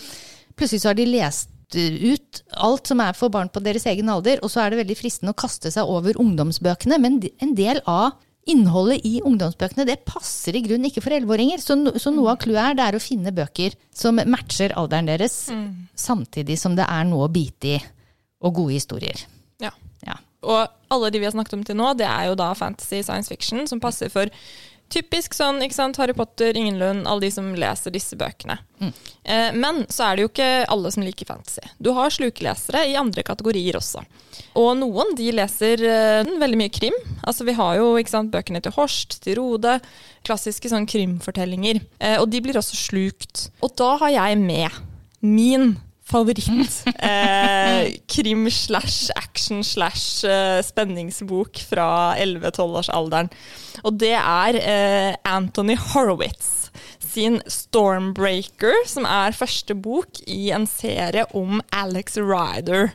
plutselig 0.57 0.83
så 0.83 0.91
har 0.93 0.95
de 1.01 1.07
lest 1.07 1.49
ut 1.71 2.41
alt 2.59 2.89
som 2.91 2.99
er 3.01 3.13
for 3.15 3.31
barn 3.31 3.49
på 3.49 3.63
deres 3.63 3.87
egen 3.87 4.09
alder, 4.11 4.41
og 4.43 4.51
så 4.51 4.65
er 4.65 4.71
det 4.75 4.81
veldig 4.83 4.97
fristende 4.99 5.31
å 5.31 5.39
kaste 5.39 5.71
seg 5.71 5.87
over 5.87 6.19
ungdomsbøkene, 6.19 6.99
men 6.99 7.21
en 7.41 7.55
del 7.55 7.81
av 7.87 8.17
innholdet 8.49 9.05
i 9.05 9.21
ungdomsbøkene 9.27 9.85
det 9.89 10.01
passer 10.09 10.57
i 10.57 10.63
grunnen 10.65 10.89
ikke 10.89 11.03
for 11.05 11.15
elleveåringer. 11.17 11.61
Så, 11.63 11.77
no, 11.79 11.93
så 12.01 12.13
noe 12.15 12.33
av 12.33 12.41
clouet 12.43 12.63
er, 12.63 12.79
det 12.79 12.87
er 12.87 12.97
å 12.97 13.03
finne 13.03 13.35
bøker 13.37 13.77
som 13.95 14.21
matcher 14.31 14.75
alderen 14.81 15.11
deres, 15.11 15.37
samtidig 15.99 16.57
som 16.61 16.77
det 16.79 16.89
er 16.89 17.07
noe 17.09 17.29
å 17.29 17.33
bite 17.33 17.77
i. 17.77 17.81
Og 18.41 18.55
gode 18.57 18.73
historier. 18.73 19.21
Ja. 19.61 19.69
Ja. 20.07 20.15
Og 20.49 20.95
alle 20.95 21.11
de 21.13 21.21
vi 21.21 21.27
har 21.29 21.35
snakket 21.35 21.59
om 21.59 21.65
til 21.69 21.77
nå, 21.77 21.91
det 22.01 22.07
er 22.09 22.31
jo 22.31 22.39
da 22.41 22.55
fantasy 22.57 23.03
science 23.05 23.29
fiction, 23.29 23.67
som 23.69 23.83
passer 23.83 24.09
for 24.09 24.33
typisk 24.91 25.35
sånn, 25.37 25.61
ikke 25.65 25.77
sant, 25.77 25.99
Harry 26.03 26.15
Potter, 26.17 26.57
Ingenlund, 26.59 27.07
alle 27.09 27.27
de 27.27 27.31
som 27.35 27.49
leser 27.55 27.95
disse 27.95 28.19
bøkene. 28.19 28.59
Eh, 28.81 29.51
men 29.55 29.85
så 29.93 30.09
er 30.09 30.17
det 30.17 30.25
jo 30.25 30.31
ikke 30.31 30.49
alle 30.73 30.91
som 30.93 31.05
liker 31.05 31.29
fantasy. 31.29 31.63
Du 31.79 31.93
har 31.97 32.13
slukelesere 32.13 32.87
i 32.91 32.97
andre 32.99 33.25
kategorier 33.27 33.79
også. 33.79 34.03
Og 34.59 34.73
noen 34.81 35.15
de 35.19 35.29
leser 35.37 35.85
eh, 35.87 36.33
veldig 36.41 36.59
mye 36.59 36.73
krim. 36.75 36.97
Altså 37.23 37.47
Vi 37.47 37.55
har 37.59 37.77
jo 37.79 37.93
ikke 38.01 38.15
sant, 38.15 38.33
bøkene 38.33 38.63
til 38.65 38.75
Horst, 38.75 39.21
til 39.25 39.39
Rode, 39.39 39.79
klassiske 40.27 40.73
sånn 40.73 40.89
krimfortellinger. 40.91 41.83
Eh, 42.01 42.17
og 42.19 42.31
de 42.33 42.43
blir 42.45 42.59
også 42.61 42.79
slukt. 42.79 43.49
Og 43.63 43.77
da 43.79 43.95
har 44.03 44.17
jeg 44.17 44.41
med 44.43 44.83
min 45.21 45.75
favoritt. 46.11 46.85
Eh, 47.01 48.51
slash 48.51 49.11
action 49.17 49.65
slash 49.65 50.25
eh, 50.25 50.61
spenningsbok 50.63 51.63
fra 51.69 52.15
11-12-årsalderen. 52.19 53.31
Og 53.85 53.97
det 54.01 54.15
er 54.19 54.59
eh, 54.61 55.15
Anthony 55.25 55.77
Horowitz 55.77 56.71
sin 57.11 57.41
Stormbreaker, 57.51 58.85
som 58.87 59.07
er 59.09 59.37
første 59.37 59.75
bok 59.75 60.21
i 60.31 60.51
en 60.55 60.67
serie 60.71 61.25
om 61.35 61.61
Alex 61.75 62.19
Ryder. 62.21 62.93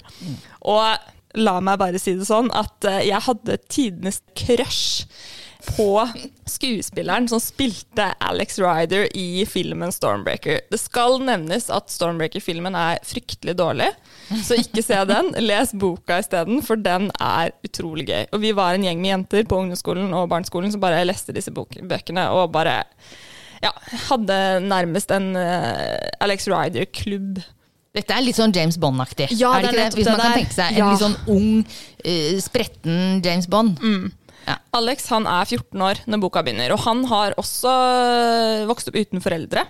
Og 0.62 1.12
la 1.36 1.60
meg 1.64 1.80
bare 1.82 2.00
si 2.02 2.16
det 2.16 2.28
sånn 2.28 2.52
at 2.56 2.88
eh, 2.88 3.06
jeg 3.10 3.24
hadde 3.28 3.60
tidenes 3.68 4.22
crush 4.38 5.06
på 5.76 5.88
skuespilleren 6.50 7.28
som 7.30 7.42
spilte 7.42 8.08
Alex 8.24 8.60
Ryder 8.62 9.08
i 9.18 9.46
filmen 9.50 9.92
Stormbreaker. 9.94 10.62
Det 10.72 10.80
skal 10.80 11.18
nevnes 11.26 11.68
at 11.74 11.92
Stormbreaker-filmen 11.94 12.78
er 12.80 13.02
fryktelig 13.06 13.56
dårlig, 13.60 13.90
så 14.46 14.58
ikke 14.62 14.84
se 14.86 15.02
den. 15.10 15.34
Les 15.44 15.74
boka 15.76 16.20
isteden, 16.24 16.62
for 16.66 16.80
den 16.80 17.10
er 17.20 17.54
utrolig 17.66 18.08
gøy. 18.10 18.24
Og 18.32 18.44
vi 18.44 18.54
var 18.58 18.76
en 18.78 18.86
gjeng 18.88 19.02
med 19.04 19.14
jenter 19.14 19.48
på 19.50 19.62
ungdomsskolen 19.64 20.14
og 20.16 20.30
barneskolen 20.32 20.74
som 20.74 20.84
bare 20.84 21.06
leste 21.08 21.36
disse 21.36 21.54
bøkene 21.56 22.30
og 22.36 22.52
bare 22.56 22.82
ja, 23.64 23.72
hadde 24.10 24.40
nærmest 24.66 25.12
en 25.16 25.32
eh, 25.40 26.10
Alex 26.22 26.48
Ryder-klubb. 26.52 27.40
Dette 27.96 28.12
er 28.12 28.26
litt 28.26 28.36
sånn 28.36 28.52
James 28.56 28.76
Bond-aktig. 28.82 29.30
Ja, 29.40 29.54
er 29.56 29.64
det 29.64 29.72
ikke 29.72 29.80
det? 29.80 30.00
Hvis 30.02 30.10
man 30.12 30.20
kan 30.20 30.36
tenke 30.36 30.56
seg 30.58 30.76
Ja. 30.76 30.84
en 30.84 30.92
litt 30.92 31.04
sånn 31.06 31.18
ung, 31.32 31.66
uh, 32.04 32.40
spretten 32.44 33.22
James 33.24 33.48
Bond. 33.48 33.80
Alex 34.76 35.08
han 35.10 35.26
er 35.30 35.48
14 35.48 35.82
år 35.82 36.02
når 36.06 36.22
boka 36.22 36.44
begynner, 36.46 36.74
og 36.76 36.84
han 36.86 37.04
har 37.10 37.36
også 37.40 37.72
vokst 38.70 38.92
opp 38.92 38.98
uten 39.00 39.24
foreldre. 39.24 39.66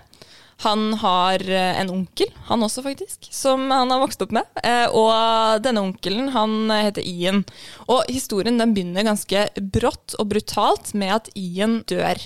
Han 0.63 0.94
har 1.01 1.41
eh, 1.51 1.79
en 1.82 1.89
onkel, 1.91 2.29
han 2.48 2.63
også 2.63 2.84
faktisk, 2.86 3.27
som 3.36 3.67
han 3.74 3.91
har 3.91 4.00
vokst 4.00 4.22
opp 4.24 4.32
med. 4.36 4.48
Eh, 4.63 4.88
Og 4.88 5.60
denne 5.65 5.84
onkelen 5.84 6.29
han 6.32 6.72
heter 6.72 7.03
Ian. 7.03 7.44
Og 7.91 8.08
historien 8.08 8.60
den 8.62 8.72
begynner 8.75 9.03
ganske 9.08 9.50
brått 9.75 10.15
og 10.20 10.29
brutalt 10.32 10.94
med 10.96 11.12
at 11.17 11.29
Ian 11.36 11.82
dør. 11.91 12.24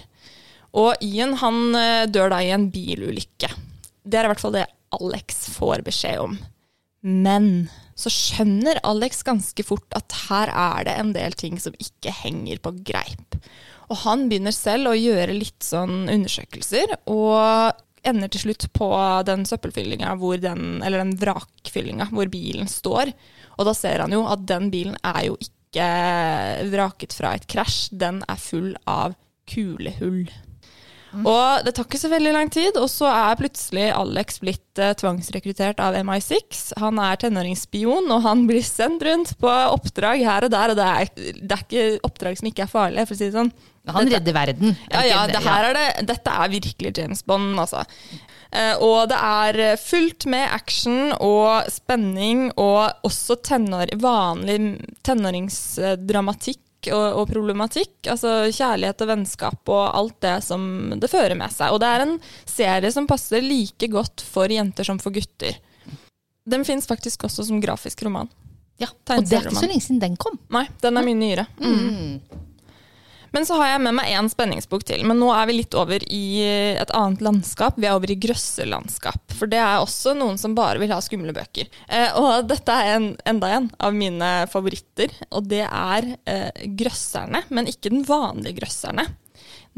Og 0.77 1.01
Ian 1.01 1.33
han 1.41 1.75
eh, 1.75 2.05
dør 2.05 2.29
da 2.35 2.43
i 2.45 2.53
en 2.53 2.69
bilulykke. 2.73 3.49
Det 4.05 4.19
er 4.21 4.29
i 4.29 4.33
hvert 4.33 4.45
fall 4.45 4.57
det 4.59 4.67
Alex 4.99 5.47
får 5.57 5.81
beskjed 5.85 6.21
om. 6.21 6.37
Men 7.01 7.69
så 7.99 8.11
skjønner 8.13 8.79
Alex 8.87 9.23
ganske 9.27 9.65
fort 9.67 9.97
at 9.97 10.15
her 10.29 10.51
er 10.53 10.87
det 10.87 10.95
en 11.01 11.11
del 11.15 11.35
ting 11.37 11.59
som 11.59 11.75
ikke 11.75 12.13
henger 12.21 12.61
på 12.63 12.73
greip. 12.87 13.37
Og 13.89 14.01
han 14.05 14.27
begynner 14.29 14.55
selv 14.55 14.91
å 14.91 14.97
gjøre 14.97 15.35
litt 15.35 15.65
sånn 15.65 16.07
undersøkelser, 16.11 16.93
og 17.11 17.75
ender 18.07 18.31
til 18.31 18.45
slutt 18.45 18.67
på 18.75 18.89
den 19.27 19.45
søppelfyllinga, 19.49 20.13
eller 20.15 21.01
den 21.01 21.15
vrakfyllinga 21.19 22.09
hvor 22.13 22.29
bilen 22.31 22.69
står. 22.71 23.11
Og 23.57 23.67
da 23.67 23.75
ser 23.75 24.05
han 24.05 24.13
jo 24.15 24.23
at 24.29 24.45
den 24.47 24.69
bilen 24.71 24.95
er 25.03 25.25
jo 25.27 25.39
ikke 25.43 25.89
vraket 26.71 27.17
fra 27.17 27.35
et 27.35 27.49
krasj, 27.51 27.89
den 27.91 28.23
er 28.29 28.39
full 28.39 28.71
av 28.89 29.17
kulehull. 29.49 30.29
Og 31.17 31.65
det 31.65 31.73
tar 31.75 31.87
ikke 31.87 31.99
så 32.01 32.11
veldig 32.11 32.33
lang 32.35 32.51
tid, 32.53 32.77
og 32.77 32.85
så 32.91 33.09
er 33.09 33.39
plutselig 33.39 33.87
Alex 33.95 34.39
blitt 34.43 34.81
uh, 34.81 34.91
tvangsrekruttert 34.99 35.81
av 35.81 35.97
MI6. 35.97 36.61
Han 36.81 37.01
er 37.01 37.19
tenåringsspion, 37.23 38.11
og 38.13 38.23
han 38.25 38.45
blir 38.49 38.65
sendt 38.65 39.03
rundt 39.07 39.33
på 39.41 39.49
oppdrag 39.49 40.23
her 40.25 40.45
og 40.45 40.53
der. 40.53 40.73
Og 40.73 40.79
det 40.79 40.87
er, 40.87 41.11
det 41.41 41.57
er 41.57 41.65
ikke 41.65 41.87
oppdrag 42.07 42.39
som 42.39 42.51
ikke 42.51 42.67
er 42.67 42.71
farlige, 42.71 43.09
for 43.09 43.17
å 43.17 43.21
si 43.21 43.29
det 43.29 43.37
sånn. 43.37 43.53
Han 43.89 44.09
redder 44.11 44.35
verden. 44.35 44.75
ja, 44.91 45.01
ja, 45.07 45.21
det 45.25 45.41
her 45.41 45.71
er 45.71 45.77
det, 45.77 45.87
dette 46.11 46.33
er 46.43 46.51
virkelig 46.51 46.91
James 46.99 47.23
Bond, 47.25 47.55
altså. 47.57 47.81
Eh, 48.53 48.75
og 48.85 49.09
det 49.09 49.17
er 49.17 49.79
fullt 49.81 50.27
med 50.29 50.45
action 50.53 51.13
og 51.15 51.65
spenning, 51.73 52.51
og 52.53 53.07
også 53.07 53.39
tenår, 53.49 53.95
vanlig 54.03 54.59
tenåringsdramatikk 55.07 56.61
og, 56.87 57.05
og 57.21 57.29
problematikk. 57.29 57.95
Altså 58.07 58.47
kjærlighet 58.47 59.03
og 59.03 59.11
vennskap 59.11 59.71
og 59.71 59.85
alt 59.99 60.17
det 60.25 60.35
som 60.45 60.63
det 60.99 61.11
fører 61.11 61.35
med 61.39 61.51
seg. 61.53 61.73
Og 61.73 61.81
det 61.83 61.89
er 61.91 62.05
en 62.05 62.15
serie 62.49 62.91
som 62.95 63.07
passer 63.09 63.43
like 63.45 63.91
godt 63.91 64.23
for 64.25 64.51
jenter 64.51 64.87
som 64.87 65.01
for 65.01 65.15
gutter. 65.15 65.59
Den 66.49 66.65
fins 66.65 66.87
faktisk 66.89 67.27
også 67.27 67.45
som 67.49 67.61
grafisk 67.61 68.03
roman. 68.07 68.29
Ja, 68.79 68.87
og 68.87 69.25
det 69.27 69.35
er 69.35 69.49
ikke 69.49 69.59
så 69.59 69.67
lenge 69.67 69.83
siden 69.83 69.99
den 70.01 70.15
kom. 70.19 70.39
Nei, 70.55 70.63
den 70.81 70.97
er 70.97 71.03
mye 71.03 71.19
nyere. 71.19 71.45
Men 73.35 73.45
så 73.45 73.57
har 73.59 73.73
jeg 73.73 73.83
med 73.85 73.97
meg 73.99 74.11
én 74.15 74.29
spenningsbok 74.31 74.83
til. 74.87 75.03
Men 75.07 75.19
nå 75.21 75.29
er 75.35 75.49
vi 75.49 75.59
litt 75.59 75.75
over 75.77 76.03
i 76.03 76.23
et 76.79 76.93
annet 76.95 77.23
landskap. 77.25 77.77
Vi 77.79 77.87
er 77.89 77.97
over 77.97 78.11
i 78.11 78.17
grøsselandskap. 78.19 79.35
For 79.37 79.51
det 79.51 79.61
er 79.61 79.79
også 79.79 80.15
noen 80.17 80.39
som 80.41 80.57
bare 80.57 80.81
vil 80.81 80.93
ha 80.93 80.99
skumle 81.03 81.33
bøker. 81.35 81.69
Eh, 81.87 82.09
og 82.19 82.49
dette 82.49 82.75
er 82.75 82.95
en, 82.97 83.09
enda 83.29 83.53
en 83.55 83.71
av 83.77 83.95
mine 83.95 84.31
favoritter. 84.51 85.13
Og 85.29 85.49
det 85.51 85.65
er 85.65 86.13
eh, 86.29 86.67
grøsserne, 86.79 87.45
men 87.53 87.69
ikke 87.71 87.93
den 87.93 88.05
vanlige 88.07 88.61
grøsserne. 88.61 89.05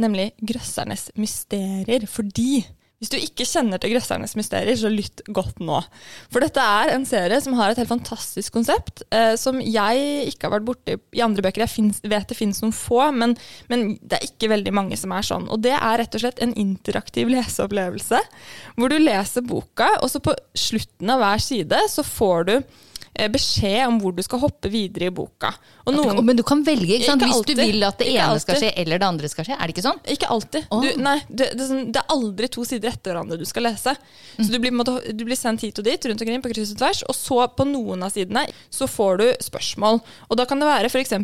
Nemlig 0.01 0.31
grøssernes 0.39 1.09
mysterier. 1.19 2.07
Fordi 2.09 2.63
hvis 3.01 3.09
du 3.09 3.17
ikke 3.17 3.47
kjenner 3.49 3.81
til 3.81 3.95
Grøssernes 3.95 4.35
mysterier, 4.37 4.77
så 4.77 4.89
lytt 4.93 5.23
godt 5.33 5.57
nå. 5.57 5.79
For 6.29 6.43
dette 6.43 6.61
er 6.61 6.91
en 6.93 7.05
serie 7.09 7.39
som 7.41 7.55
har 7.57 7.71
et 7.71 7.79
helt 7.81 7.89
fantastisk 7.89 8.53
konsept, 8.53 9.01
eh, 9.09 9.33
som 9.41 9.57
jeg 9.57 10.27
ikke 10.29 10.45
har 10.45 10.53
vært 10.53 10.67
borti 10.67 10.97
i 11.17 11.23
andre 11.25 11.41
bøker. 11.41 11.63
Jeg 11.65 11.73
finnes, 11.73 11.97
vet 12.05 12.29
det 12.29 12.37
finnes 12.37 12.61
noen 12.61 12.75
få, 12.77 12.99
men, 13.15 13.33
men 13.73 13.95
det 14.05 14.19
er 14.19 14.27
ikke 14.29 14.51
veldig 14.53 14.75
mange 14.77 14.99
som 15.01 15.15
er 15.17 15.25
sånn. 15.25 15.49
Og 15.49 15.63
det 15.65 15.73
er 15.79 15.97
rett 16.03 16.19
og 16.19 16.21
slett 16.21 16.43
en 16.45 16.53
interaktiv 16.61 17.33
leseopplevelse, 17.33 18.21
hvor 18.77 18.93
du 18.93 18.99
leser 19.01 19.49
boka, 19.49 19.89
og 20.05 20.13
så 20.13 20.21
på 20.21 20.37
slutten 20.53 21.09
av 21.09 21.25
hver 21.25 21.41
side 21.41 21.81
så 21.89 22.05
får 22.05 22.49
du 22.51 22.55
beskjed 23.31 23.85
om 23.85 23.99
hvor 24.01 24.15
du 24.15 24.23
skal 24.25 24.39
hoppe 24.41 24.71
videre 24.71 25.11
i 25.11 25.13
boka. 25.13 25.51
Noen, 25.91 26.23
Men 26.25 26.37
du 26.39 26.43
kan 26.47 26.61
velge 26.65 26.97
ikke 26.97 27.11
sant? 27.11 27.21
Ikke 27.21 27.31
hvis 27.31 27.41
alltid. 27.41 27.59
du 27.59 27.63
vil 27.65 27.87
at 27.87 27.99
det 27.99 28.07
ene 28.13 28.31
ene 28.31 28.41
skal 28.41 28.59
skje 28.59 28.71
eller 28.81 29.01
det 29.01 29.07
andre 29.07 29.29
skal 29.31 29.47
skje. 29.47 29.57
Er 29.57 29.67
det 29.67 29.75
ikke 29.75 29.85
sånn? 29.85 30.01
Ikke 30.13 30.29
alltid. 30.33 30.67
Du, 30.71 30.87
nei, 31.01 31.15
det, 31.29 31.49
det, 31.55 31.63
er 31.63 31.69
sånn, 31.69 31.83
det 31.93 32.01
er 32.01 32.15
aldri 32.15 32.49
to 32.51 32.65
sider 32.67 32.91
etter 32.91 33.13
hverandre 33.13 33.39
du 33.39 33.45
skal 33.47 33.65
lese. 33.67 33.93
Så 34.37 34.47
du 34.51 34.57
blir, 34.61 34.73
måtte, 34.75 34.97
du 35.15 35.23
blir 35.27 35.39
sendt 35.39 35.65
hit 35.65 35.79
og 35.81 35.87
dit, 35.87 36.07
rundt 36.09 36.23
omkring 36.23 36.43
på 36.43 36.53
kryss 36.53 36.73
og 36.75 36.81
tvers, 36.81 37.03
og 37.07 37.17
så 37.17 37.39
på 37.57 37.67
noen 37.69 38.05
av 38.05 38.13
sidene 38.13 38.45
så 38.73 38.87
får 38.89 39.21
du 39.21 39.25
spørsmål. 39.47 40.01
Og 40.29 40.39
da 40.39 40.47
kan 40.49 40.61
det 40.61 40.69
være 40.69 40.91
f.eks.: 40.91 41.15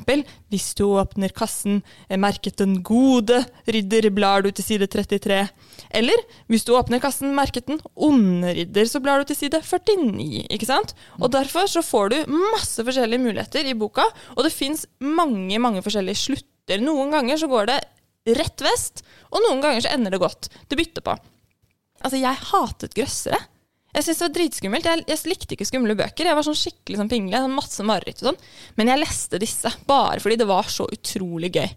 Hvis 0.51 0.69
du 0.77 0.85
åpner 0.89 1.33
kassen 1.35 1.81
eh, 2.09 2.17
merket 2.19 2.57
Den 2.57 2.81
gode 2.83 3.43
ridder, 3.67 4.09
blar 4.13 4.43
du 4.43 4.51
til 4.51 4.65
side 4.65 4.87
33. 4.87 5.43
Eller 5.97 6.23
hvis 6.51 6.65
du 6.67 6.73
åpner 6.75 7.01
kassen 7.03 7.35
merket 7.35 7.67
Den 7.69 7.79
onde 7.95 8.53
ridder, 8.57 8.87
så 8.89 9.01
blar 9.03 9.21
du 9.21 9.29
til 9.29 9.39
side 9.39 9.61
49. 9.61 10.47
Ikke 10.49 10.67
sant? 10.69 10.95
Og 11.21 11.31
derfor 11.33 11.67
så 11.69 11.76
får 11.85 12.13
du 12.13 12.17
masse 12.53 12.83
forskjellige 12.85 13.23
muligheter 13.23 13.67
i 13.67 13.75
boka, 13.77 14.05
og 14.35 14.45
det 14.45 14.53
fins 14.55 14.85
mange, 15.03 15.59
mange 15.61 15.83
forskjellige 15.85 16.23
slutter. 16.25 16.81
Noen 16.83 17.13
ganger 17.13 17.39
så 17.39 17.49
går 17.51 17.69
det 17.71 17.77
rett 18.37 18.63
vest, 18.65 19.03
og 19.31 19.43
noen 19.45 19.61
ganger 19.63 19.85
så 19.85 19.93
ender 19.93 20.13
det 20.13 20.21
godt. 20.23 20.49
Det 20.67 20.79
bytter 20.79 21.05
på. 21.05 21.15
Altså, 22.03 22.19
jeg 22.19 22.47
hatet 22.51 22.97
grøssere. 22.97 23.39
Jeg 23.95 24.05
syntes 24.05 24.19
det 24.19 24.25
var 24.27 24.33
dritskummelt. 24.35 24.87
Jeg, 24.87 25.05
jeg 25.09 25.29
likte 25.31 25.55
ikke 25.55 25.65
skumle 25.65 25.95
bøker. 25.97 26.27
Jeg 26.29 26.37
var 26.37 26.45
sånn 26.45 26.57
skikkelig 26.59 26.99
sånn 26.99 27.09
pingle, 27.09 27.39
sånn 27.41 27.55
masse 27.55 27.85
mareritt 27.87 28.21
og 28.21 28.29
sånn. 28.29 28.41
Men 28.77 28.91
jeg 28.91 29.01
leste 29.01 29.39
disse 29.41 29.71
bare 29.89 30.21
fordi 30.21 30.37
det 30.37 30.49
var 30.49 30.69
så 30.69 30.85
utrolig 30.93 31.49
gøy. 31.55 31.71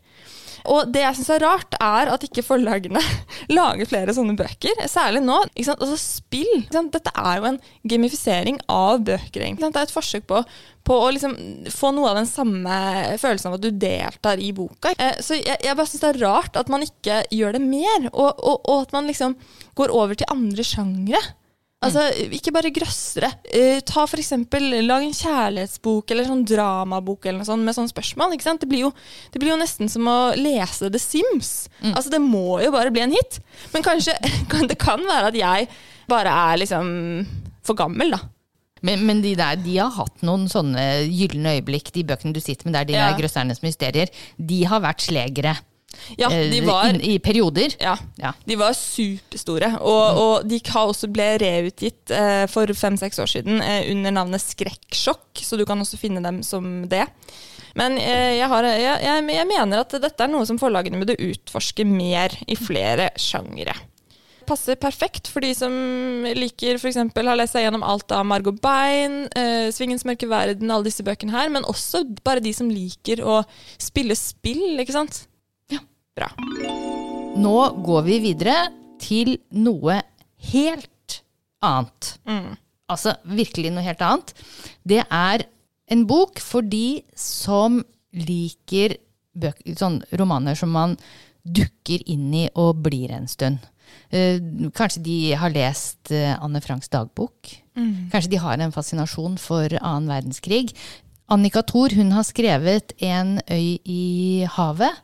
Og 0.68 0.90
det 0.92 1.00
jeg 1.04 1.16
syns 1.20 1.30
er 1.36 1.44
rart, 1.44 1.76
er 1.80 2.10
at 2.12 2.24
ikke 2.26 2.44
forlagene 2.44 3.00
lager 3.58 3.88
flere 3.88 4.14
sånne 4.16 4.36
bøker. 4.38 4.82
Særlig 4.90 5.22
nå. 5.24 5.38
Ikke 5.54 5.70
sant? 5.70 5.80
Altså 5.84 5.96
spill. 6.00 6.66
Dette 6.70 7.12
er 7.14 7.40
jo 7.40 7.48
en 7.52 7.60
gamifisering 7.88 8.60
av 8.70 9.00
bøker, 9.06 9.40
egentlig. 9.46 9.70
Det 9.72 9.80
er 9.80 9.88
et 9.88 9.94
forsøk 9.94 10.26
på, 10.30 10.42
på 10.86 10.98
å 11.00 11.08
liksom 11.14 11.34
få 11.72 11.92
noe 11.96 12.10
av 12.12 12.20
den 12.20 12.28
samme 12.30 12.76
følelsen 13.20 13.50
av 13.50 13.58
at 13.58 13.64
du 13.64 13.70
deltar 13.82 14.40
i 14.42 14.52
boka. 14.56 14.92
Eh, 14.98 15.18
Så 15.24 15.38
jeg, 15.40 15.56
jeg 15.64 15.76
bare 15.78 15.88
syns 15.90 16.04
det 16.04 16.12
er 16.14 16.22
rart 16.26 16.56
at 16.60 16.70
man 16.72 16.84
ikke 16.86 17.22
gjør 17.34 17.56
det 17.58 17.64
mer, 17.64 18.08
og, 18.12 18.30
og, 18.38 18.60
og 18.68 18.86
at 18.86 18.96
man 18.96 19.08
liksom 19.10 19.36
går 19.78 19.92
over 19.96 20.18
til 20.18 20.28
andre 20.32 20.64
sjangre. 20.66 21.20
Altså, 21.80 22.02
Ikke 22.36 22.52
bare 22.52 22.68
grøssere. 22.76 23.30
Eh, 23.56 23.80
ta 23.88 24.02
for 24.04 24.20
eksempel, 24.20 24.66
Lag 24.84 25.00
en 25.06 25.14
kjærlighetsbok 25.16 26.10
eller 26.12 26.26
sånn 26.28 26.42
dramabok 26.44 27.24
eller 27.24 27.40
noe 27.40 27.48
sånt 27.48 27.64
med 27.64 27.76
sånne 27.76 27.88
spørsmål. 27.92 28.34
ikke 28.36 28.44
sant? 28.44 28.60
Det 28.60 28.68
blir, 28.68 28.82
jo, 28.84 28.90
det 29.32 29.40
blir 29.40 29.54
jo 29.54 29.60
nesten 29.62 29.88
som 29.88 30.04
å 30.10 30.18
lese 30.36 30.90
The 30.92 31.00
Sims. 31.00 31.68
Altså, 31.94 32.10
Det 32.12 32.20
må 32.20 32.60
jo 32.62 32.70
bare 32.74 32.92
bli 32.92 33.00
en 33.06 33.14
hit. 33.16 33.40
Men 33.72 33.82
kanskje 33.86 34.12
kan, 34.52 34.68
det 34.68 34.76
kan 34.78 35.00
være 35.08 35.32
at 35.32 35.40
jeg 35.40 35.70
bare 36.10 36.28
er 36.52 36.60
liksom 36.60 36.92
for 37.64 37.74
gammel, 37.80 38.12
da. 38.12 38.20
Men, 38.82 39.02
men 39.04 39.18
de 39.24 39.34
der, 39.36 39.56
de 39.60 39.74
har 39.76 39.90
hatt 39.92 40.22
noen 40.24 40.46
sånne 40.48 40.84
gylne 41.08 41.56
øyeblikk, 41.58 41.90
de 41.92 42.04
bøkene 42.08 42.32
du 42.32 42.40
sitter 42.40 42.64
med 42.68 42.76
der, 42.78 42.84
de 42.88 42.94
Ja. 42.96 43.08
der 43.10 43.18
grøssernes 43.20 43.60
mysterier. 43.64 44.08
De 44.36 44.62
har 44.68 44.80
vært 44.80 45.04
slegere 45.04 45.56
Ja, 46.18 46.28
de 46.30 46.58
eh, 46.58 46.64
var 46.66 46.88
i, 46.94 47.14
i 47.14 47.18
perioder. 47.22 47.74
Ja, 47.82 47.96
Ja. 48.20 48.32
de 48.46 48.56
var 48.60 48.72
superstore. 48.78 49.72
Og, 49.80 50.20
og 50.22 50.48
de 50.48 50.60
har 50.70 50.86
også 50.90 51.10
ble 51.12 51.32
reutgitt 51.42 52.10
eh, 52.14 52.46
for 52.50 52.70
fem-seks 52.76 53.18
år 53.22 53.30
siden 53.30 53.60
eh, 53.64 53.90
under 53.92 54.14
navnet 54.14 54.42
Skrekksjokk, 54.44 55.42
så 55.42 55.58
du 55.58 55.66
kan 55.68 55.80
også 55.82 55.98
finne 56.00 56.22
dem 56.24 56.42
som 56.46 56.86
det. 56.90 57.06
Men 57.78 57.98
eh, 57.98 58.38
jeg, 58.40 58.48
har, 58.50 58.66
jeg, 58.66 58.96
jeg, 59.06 59.28
jeg 59.36 59.46
mener 59.50 59.84
at 59.84 59.94
dette 60.02 60.24
er 60.26 60.32
noe 60.32 60.46
som 60.48 60.58
forlagene 60.58 60.98
burde 61.02 61.18
utforske 61.22 61.86
mer 61.86 62.34
i 62.50 62.56
flere 62.58 63.10
sjangere. 63.20 63.76
Passer 64.48 64.74
perfekt 64.80 65.28
for 65.30 65.44
de 65.44 65.52
som 65.54 65.70
liker 66.34 66.74
f.eks. 66.80 66.96
har 66.98 67.36
lest 67.38 67.54
seg 67.54 67.62
gjennom 67.68 67.84
alt 67.86 68.10
av 68.16 68.24
Margot 68.26 68.56
Bein, 68.64 69.28
eh, 69.38 69.68
'Svingens 69.70 70.02
mørke 70.08 70.26
verden', 70.26 70.70
alle 70.74 70.88
disse 70.88 71.04
bøkene 71.06 71.30
her, 71.36 71.52
men 71.54 71.62
også 71.70 72.02
bare 72.26 72.42
de 72.42 72.50
som 72.56 72.66
liker 72.72 73.22
å 73.22 73.44
spille 73.78 74.16
spill, 74.18 74.80
ikke 74.82 74.96
sant? 74.96 75.26
Bra. 76.20 76.28
Nå 77.40 77.56
går 77.86 78.02
vi 78.04 78.18
videre 78.20 78.56
til 79.00 79.38
noe 79.56 80.00
helt 80.52 81.16
annet. 81.64 82.10
Altså 82.90 83.14
virkelig 83.24 83.72
noe 83.72 83.86
helt 83.86 84.04
annet. 84.04 84.34
Det 84.84 85.00
er 85.06 85.46
en 85.90 86.04
bok 86.10 86.42
for 86.44 86.66
de 86.66 87.00
som 87.16 87.80
liker 88.12 88.98
bøk, 89.40 89.62
sånn 89.78 90.00
romaner 90.18 90.58
som 90.58 90.72
man 90.74 90.96
dukker 91.40 92.02
inn 92.10 92.28
i 92.36 92.46
og 92.58 92.82
blir 92.84 93.14
en 93.16 93.28
stund. 93.30 93.62
Uh, 94.12 94.70
kanskje 94.76 95.02
de 95.06 95.18
har 95.38 95.54
lest 95.54 96.12
uh, 96.12 96.36
Anne 96.36 96.60
Franks 96.62 96.90
dagbok. 96.92 97.54
Kanskje 98.12 98.34
de 98.34 98.42
har 98.42 98.60
en 98.60 98.74
fascinasjon 98.74 99.38
for 99.40 99.72
annen 99.80 100.10
verdenskrig. 100.10 100.74
Annika 101.30 101.62
Thor 101.64 101.94
hun 101.94 102.12
har 102.12 102.26
skrevet 102.26 102.92
'En 103.00 103.40
øy 103.48 103.78
i 103.86 104.46
havet'. 104.46 104.98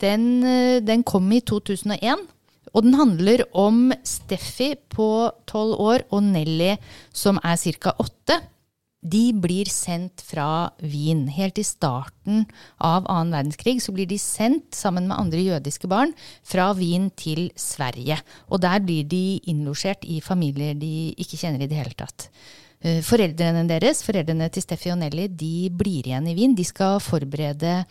Den, 0.00 0.44
eh, 0.44 0.80
den 0.80 1.02
kom 1.02 1.30
i 1.32 1.40
2001. 1.40 2.26
Og 2.74 2.84
den 2.84 2.94
handler 2.94 3.44
om 3.56 3.92
Steffi 4.04 4.74
på 4.92 5.32
tolv 5.48 5.80
år 5.80 6.04
og 6.12 6.22
Nelly 6.22 6.76
som 7.12 7.40
er 7.42 7.56
ca. 7.56 7.94
åtte. 7.98 8.40
De 8.98 9.32
blir 9.32 9.68
sendt 9.70 10.20
fra 10.26 10.70
Wien. 10.82 11.28
Helt 11.30 11.58
i 11.58 11.64
starten 11.64 12.46
av 12.82 13.06
annen 13.06 13.32
verdenskrig 13.32 13.78
så 13.80 13.94
blir 13.94 14.08
de 14.10 14.18
sendt 14.18 14.74
sammen 14.74 15.06
med 15.06 15.16
andre 15.16 15.38
jødiske 15.38 15.88
barn 15.88 16.12
fra 16.42 16.72
Wien 16.74 17.08
til 17.14 17.50
Sverige. 17.54 18.18
Og 18.50 18.60
der 18.60 18.80
blir 18.80 19.06
de 19.06 19.40
innlosjert 19.46 20.02
i 20.04 20.20
familier 20.20 20.74
de 20.74 21.14
ikke 21.16 21.38
kjenner 21.38 21.62
i 21.62 21.70
det 21.70 21.78
hele 21.78 21.94
tatt. 21.94 22.28
Eh, 22.82 23.00
Foreldrene 23.02 23.66
deres, 23.70 24.02
foreldrene 24.02 24.50
til 24.50 24.66
Steffi 24.66 24.90
og 24.90 24.98
Nelly, 24.98 25.28
de 25.28 25.70
blir 25.70 26.06
igjen 26.06 26.26
i 26.26 26.34
Wien. 26.34 26.54
De 26.58 26.66
skal 26.66 26.98
forberede 27.02 27.84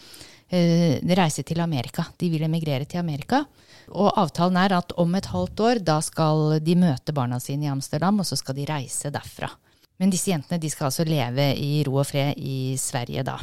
reise 0.52 1.44
til 1.44 1.60
Amerika. 1.60 2.06
De 2.18 2.30
vil 2.30 2.44
emigrere 2.44 2.86
til 2.86 3.02
Amerika. 3.02 3.44
Og 3.92 4.12
avtalen 4.20 4.58
er 4.58 4.78
at 4.78 4.94
om 5.00 5.16
et 5.16 5.30
halvt 5.32 5.60
år, 5.60 5.80
da 5.84 6.00
skal 6.02 6.60
de 6.64 6.76
møte 6.76 7.14
barna 7.16 7.40
sine 7.40 7.68
i 7.68 7.72
Amsterdam, 7.72 8.20
og 8.20 8.26
så 8.28 8.36
skal 8.36 8.56
de 8.56 8.68
reise 8.68 9.12
derfra. 9.12 9.50
Men 9.98 10.12
disse 10.14 10.32
jentene 10.32 10.60
de 10.62 10.70
skal 10.70 10.90
altså 10.90 11.06
leve 11.08 11.54
i 11.58 11.84
ro 11.88 12.02
og 12.02 12.08
fred 12.08 12.38
i 12.38 12.76
Sverige 12.78 13.24
da. 13.26 13.38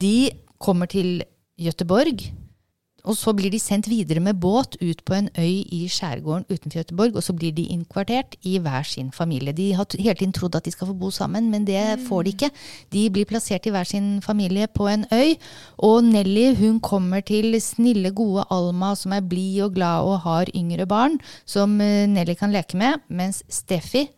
De 0.00 0.30
kommer 0.58 0.90
til 0.90 1.22
Gøteborg, 1.60 2.20
og 3.04 3.16
så 3.20 3.34
blir 3.36 3.52
de 3.52 3.60
sendt 3.60 3.88
videre 3.90 4.22
med 4.24 4.38
båt 4.40 4.78
ut 4.80 5.02
på 5.04 5.16
en 5.16 5.28
øy 5.36 5.60
i 5.76 5.84
skjærgården 5.92 6.46
utenfor 6.48 6.78
Göteborg, 6.80 7.16
og 7.16 7.22
så 7.22 7.34
blir 7.36 7.52
de 7.52 7.66
innkvartert 7.74 8.36
i 8.42 8.56
hver 8.58 8.82
sin 8.88 9.10
familie. 9.12 9.52
De 9.52 9.72
har 9.76 9.86
hele 9.98 10.16
tiden 10.16 10.32
trodd 10.32 10.56
at 10.56 10.64
de 10.64 10.72
skal 10.72 10.88
få 10.88 10.96
bo 10.96 11.10
sammen, 11.12 11.50
men 11.52 11.66
det 11.68 12.00
får 12.08 12.22
de 12.24 12.32
ikke. 12.32 12.50
De 12.92 13.10
blir 13.12 13.28
plassert 13.28 13.66
i 13.68 13.74
hver 13.74 13.84
sin 13.84 14.22
familie 14.24 14.66
på 14.66 14.88
en 14.88 15.04
øy, 15.12 15.36
og 15.76 16.04
Nelly 16.04 16.54
hun 16.56 16.80
kommer 16.80 17.20
til 17.20 17.60
snille, 17.60 18.10
gode 18.10 18.46
Alma 18.50 18.94
som 18.96 19.12
er 19.12 19.20
blid 19.28 19.60
og 19.66 19.74
glad 19.76 20.08
og 20.08 20.20
har 20.24 20.48
yngre 20.56 20.86
barn 20.86 21.18
som 21.44 21.76
eh, 21.80 22.06
Nelly 22.08 22.34
kan 22.40 22.52
leke 22.54 22.78
med, 22.80 23.04
mens 23.08 23.42
Steffi 23.52 24.08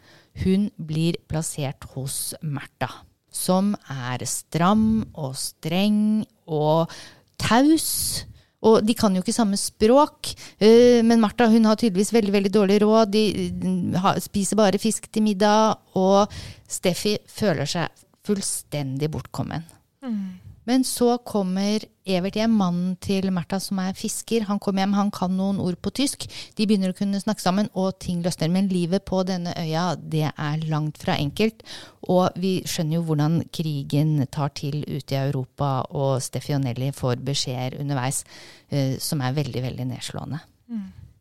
hun 0.44 0.70
blir 0.76 1.18
plassert 1.28 1.88
hos 1.96 2.34
Märtha, 2.42 2.90
som 3.32 3.74
er 3.90 4.22
stram 4.28 5.06
og 5.14 5.34
streng 5.40 6.26
og 6.46 6.92
taus. 7.40 8.26
Og 8.66 8.80
de 8.86 8.96
kan 8.98 9.14
jo 9.14 9.22
ikke 9.22 9.34
samme 9.36 9.58
språk, 9.60 10.32
eh, 10.58 11.02
men 11.06 11.22
Martha 11.22 11.48
hun 11.52 11.68
har 11.68 11.78
tydeligvis 11.78 12.12
veldig 12.16 12.34
veldig 12.34 12.52
dårlig 12.54 12.80
råd. 12.82 13.12
De 13.14 13.24
mm, 13.52 13.96
spiser 14.24 14.58
bare 14.58 14.82
fisk 14.82 15.10
til 15.12 15.26
middag, 15.26 15.78
og 15.98 16.32
Steffi 16.68 17.16
føler 17.30 17.68
seg 17.70 18.06
fullstendig 18.26 19.10
bortkommen. 19.12 19.66
Men 20.66 20.82
så 20.86 21.16
kommer 21.22 21.84
Evert 22.06 22.36
hjem, 22.38 22.52
mannen 22.54 22.92
til 23.02 23.32
Märtha 23.34 23.58
som 23.62 23.80
er 23.82 23.96
fisker. 23.98 24.44
Han 24.46 24.60
kommer 24.62 24.84
hjem, 24.84 24.94
han 24.94 25.10
kan 25.14 25.32
noen 25.34 25.58
ord 25.62 25.78
på 25.82 25.90
tysk. 25.98 26.28
De 26.54 26.66
begynner 26.66 26.92
å 26.92 26.96
kunne 26.96 27.18
snakke 27.18 27.42
sammen, 27.42 27.70
og 27.74 27.98
ting 28.02 28.20
løsner. 28.22 28.52
Men 28.52 28.70
livet 28.70 29.02
på 29.08 29.24
denne 29.26 29.54
øya, 29.58 29.88
det 29.98 30.28
er 30.30 30.66
langt 30.70 31.00
fra 31.02 31.16
enkelt. 31.18 31.64
Og 32.06 32.36
vi 32.38 32.60
skjønner 32.62 33.00
jo 33.00 33.06
hvordan 33.08 33.40
krigen 33.50 34.20
tar 34.30 34.54
til 34.54 34.84
ute 34.86 35.16
i 35.16 35.22
Europa, 35.24 35.80
og 35.90 36.22
Steffi 36.22 36.54
og 36.54 36.62
Nelly 36.62 36.92
får 36.94 37.24
beskjeder 37.26 37.80
underveis 37.82 38.22
uh, 38.70 38.94
som 39.02 39.24
er 39.26 39.34
veldig, 39.36 39.66
veldig 39.66 39.90
nedslående. 39.90 40.42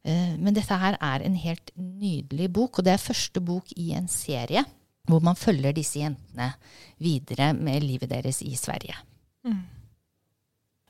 Eh, 0.05 0.35
Men 0.37 0.53
dette 0.53 0.77
her 0.77 0.97
er 1.01 1.25
en 1.25 1.35
helt 1.35 1.71
nydelig 1.75 2.51
bok, 2.53 2.77
og 2.77 2.85
det 2.85 2.93
er 2.93 3.01
første 3.01 3.41
bok 3.41 3.73
i 3.75 3.91
en 3.97 4.07
serie 4.07 4.65
hvor 5.05 5.21
man 5.21 5.37
følger 5.37 5.73
disse 5.73 5.99
jentene 5.99 6.51
videre 6.97 7.53
med 7.53 7.83
livet 7.85 8.09
deres 8.09 8.41
i 8.41 8.55
Sverige. 8.57 8.95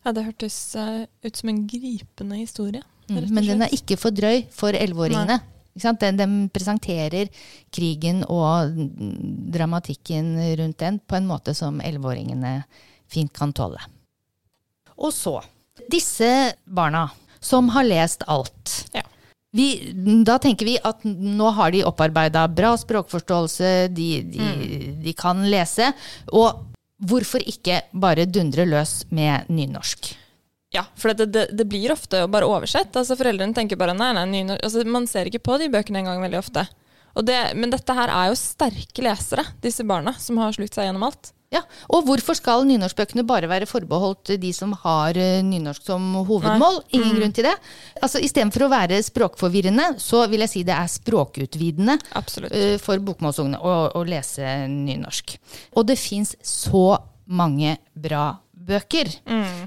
Ja, 0.05 0.13
det 0.13 0.27
hørtes 0.27 0.55
eh, 0.77 1.05
ut 1.25 1.39
som 1.39 1.49
en 1.49 1.63
gripende 1.67 2.37
historie. 2.37 2.83
Mm, 3.09 3.25
Men 3.33 3.47
den 3.47 3.65
er 3.65 3.73
ikke 3.73 3.97
for 3.97 4.13
drøy 4.13 4.45
for 4.53 4.77
elleveåringene. 4.77 5.39
Den, 5.75 6.17
den 6.19 6.35
presenterer 6.53 7.27
krigen 7.73 8.21
og 8.31 8.77
mm, 8.77 9.49
dramatikken 9.51 10.37
rundt 10.61 10.79
den 10.79 11.01
på 11.01 11.17
en 11.17 11.27
måte 11.27 11.55
som 11.57 11.81
elleveåringene 11.83 12.59
fint 13.11 13.33
kan 13.35 13.53
tåle. 13.53 13.81
Og 14.95 15.11
så 15.13 15.39
disse 15.91 16.29
barna 16.65 17.09
som 17.43 17.69
har 17.73 17.85
lest 17.85 18.23
alt. 18.31 18.77
Ja. 18.93 19.03
Vi, 19.55 19.67
da 20.27 20.37
tenker 20.41 20.67
vi 20.67 20.77
at 20.83 21.03
nå 21.05 21.49
har 21.55 21.71
de 21.71 21.83
opparbeida 21.87 22.45
bra 22.51 22.73
språkforståelse, 22.77 23.73
de, 23.95 24.09
de, 24.27 24.47
de 25.03 25.13
kan 25.15 25.45
lese. 25.49 25.91
Og 26.35 26.74
hvorfor 27.09 27.43
ikke 27.45 27.81
bare 27.93 28.27
dundre 28.29 28.65
løs 28.67 29.03
med 29.13 29.49
nynorsk? 29.51 30.13
Ja, 30.75 30.83
for 30.99 31.13
det, 31.15 31.29
det, 31.31 31.45
det 31.55 31.67
blir 31.71 31.93
ofte 31.93 32.25
bare 32.31 32.47
oversett. 32.49 32.95
Altså 32.97 33.15
Foreldrene 33.15 33.55
tenker 33.55 33.79
bare 33.79 33.95
nei, 33.95 34.11
nei, 34.17 34.25
nynorsk. 34.31 34.65
Altså, 34.65 34.83
man 34.89 35.07
ser 35.07 35.29
ikke 35.29 35.43
på 35.45 35.59
de 35.61 35.69
bøkene 35.71 36.01
engang 36.01 36.23
veldig 36.25 36.41
ofte. 36.41 36.65
Det, 37.23 37.37
men 37.55 37.71
dette 37.71 37.95
her 37.95 38.11
er 38.11 38.27
jo 38.27 38.35
sterke 38.35 39.05
lesere, 39.05 39.45
disse 39.63 39.85
barna, 39.87 40.11
som 40.19 40.41
har 40.41 40.55
slukt 40.55 40.75
seg 40.75 40.89
gjennom 40.89 41.05
alt. 41.07 41.31
Ja, 41.55 41.61
Og 41.95 42.03
hvorfor 42.07 42.35
skal 42.37 42.65
nynorskbøkene 42.67 43.23
bare 43.27 43.47
være 43.47 43.67
forbeholdt 43.69 44.33
de 44.41 44.51
som 44.55 44.73
har 44.83 45.15
eh, 45.15 45.41
nynorsk 45.45 45.85
som 45.87 46.03
hovedmål? 46.27 46.81
Ingen 46.97 47.15
grunn 47.21 47.35
til 47.37 47.47
det. 47.47 47.55
Altså 48.03 48.19
Istedenfor 48.25 48.65
å 48.67 48.71
være 48.73 48.99
språkforvirrende, 49.07 49.93
så 50.03 50.25
vil 50.31 50.43
jeg 50.43 50.51
si 50.51 50.63
det 50.67 50.75
er 50.75 50.91
språkutvidende 50.91 51.97
eh, 52.51 52.77
for 52.83 52.99
bokmålsungene 53.07 53.61
å, 53.61 53.75
å 53.95 54.03
lese 54.07 54.65
nynorsk. 54.71 55.37
Og 55.77 55.87
det 55.87 55.97
fins 56.01 56.35
så 56.45 56.97
mange 57.25 57.77
bra 57.95 58.33
bøker. 58.65 59.09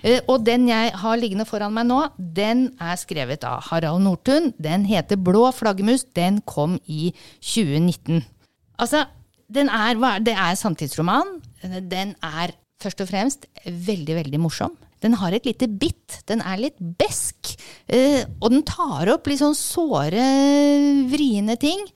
Eh, 0.02 0.20
Og 0.26 0.42
den 0.46 0.68
jeg 0.68 0.92
har 1.00 1.18
liggende 1.20 1.46
foran 1.46 1.74
meg 1.74 1.86
nå, 1.86 2.00
den 2.18 2.64
er 2.82 2.98
skrevet 2.98 3.44
av 3.46 3.62
Harald 3.70 4.02
Nordtun. 4.02 4.52
Den 4.58 4.84
heter 4.90 5.16
Blå 5.16 5.48
flaggermus. 5.54 6.04
Den 6.18 6.40
kom 6.42 6.76
i 6.86 7.12
2019. 7.40 8.24
Altså, 8.78 9.04
er, 9.54 10.20
det 10.20 10.34
er 10.34 10.54
samtidsroman. 10.56 11.40
Den 11.88 12.14
er 12.22 12.52
først 12.82 13.00
og 13.02 13.08
fremst 13.08 13.46
veldig, 13.64 14.14
veldig 14.22 14.40
morsom. 14.40 14.76
Den 15.02 15.14
har 15.14 15.32
et 15.32 15.46
lite 15.46 15.68
bitt. 15.68 16.22
Den 16.26 16.40
er 16.42 16.58
litt 16.58 16.78
besk. 16.98 17.56
eh, 17.88 18.24
Og 18.40 18.50
den 18.50 18.62
tar 18.62 19.08
opp 19.14 19.26
litt 19.26 19.38
sånn 19.38 19.54
såre, 19.54 20.24
vriene 21.10 21.56
ting. 21.58 21.86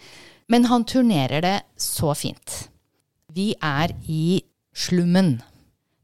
Men 0.48 0.64
han 0.64 0.84
turnerer 0.84 1.40
det 1.42 1.62
så 1.76 2.14
fint. 2.14 2.68
Vi 3.32 3.54
er 3.62 3.94
i 4.06 4.42
slummen. 4.74 5.42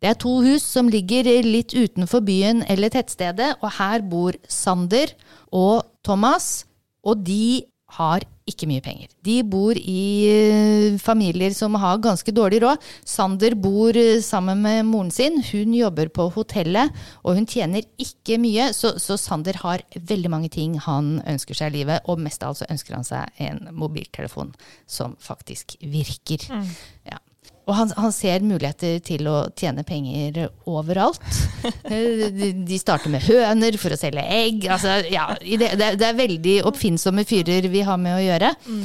Det 0.00 0.11
er 0.11 0.14
to 0.14 0.40
hus 0.42 0.62
som 0.62 0.88
ligger 0.88 1.24
litt 1.42 1.74
utenfor 1.74 2.22
byen 2.22 2.62
eller 2.70 2.88
tettstedet, 2.88 3.56
og 3.62 3.72
her 3.80 4.00
bor 4.06 4.32
Sander 4.46 5.11
og 5.52 5.82
Thomas. 6.06 6.64
Og 7.04 7.24
de 7.26 7.64
har 7.96 8.24
ikke 8.48 8.68
mye 8.68 8.83
penger. 8.85 9.11
De 9.24 9.37
bor 9.44 9.77
i 9.77 10.03
eh, 10.29 10.96
familier 11.01 11.53
som 11.57 11.77
har 11.81 12.01
ganske 12.05 12.33
dårlig 12.33 12.62
råd. 12.64 12.85
Sander 13.09 13.57
bor 13.59 13.96
eh, 13.96 14.20
sammen 14.24 14.62
med 14.64 14.87
moren 14.88 15.12
sin. 15.12 15.40
Hun 15.51 15.74
jobber 15.77 16.11
på 16.12 16.29
hotellet, 16.37 16.92
og 17.24 17.38
hun 17.38 17.48
tjener 17.48 17.85
ikke 18.01 18.40
mye. 18.40 18.70
Så, 18.77 18.94
så 19.01 19.18
Sander 19.20 19.61
har 19.62 19.85
veldig 19.94 20.33
mange 20.33 20.53
ting 20.53 20.79
han 20.85 21.18
ønsker 21.29 21.61
seg 21.61 21.72
i 21.72 21.81
livet, 21.81 22.05
og 22.09 22.20
mest 22.24 22.44
av 22.44 22.53
alt 22.55 22.62
så 22.62 22.70
ønsker 22.72 22.98
han 22.98 23.09
seg 23.09 23.44
en 23.48 23.64
mobiltelefon 23.77 24.55
som 24.88 25.16
faktisk 25.20 25.77
virker. 25.85 26.48
Ja. 27.09 27.20
Og 27.68 27.74
han, 27.76 27.92
han 28.00 28.14
ser 28.16 28.44
muligheter 28.46 28.98
til 29.04 29.28
å 29.28 29.37
tjene 29.59 29.87
penger 29.87 30.48
overalt. 30.68 31.22
Eh, 31.88 32.28
De, 32.33 32.50
de 32.66 32.76
starter 32.78 33.11
med 33.12 33.24
høner 33.26 33.76
for 33.81 33.92
å 33.92 33.98
selge 33.98 34.22
egg. 34.22 34.66
Altså, 34.72 34.98
ja, 35.11 35.24
det, 35.40 35.70
det, 35.78 36.04
er 36.07 36.16
veldig 36.16 36.54
oppfinnsomme 36.68 37.24
fyrer 37.28 37.66
vi 37.72 37.83
har 37.85 37.98
med 38.00 38.14
å 38.14 38.22
gjøre. 38.22 38.50
Mm. 38.68 38.85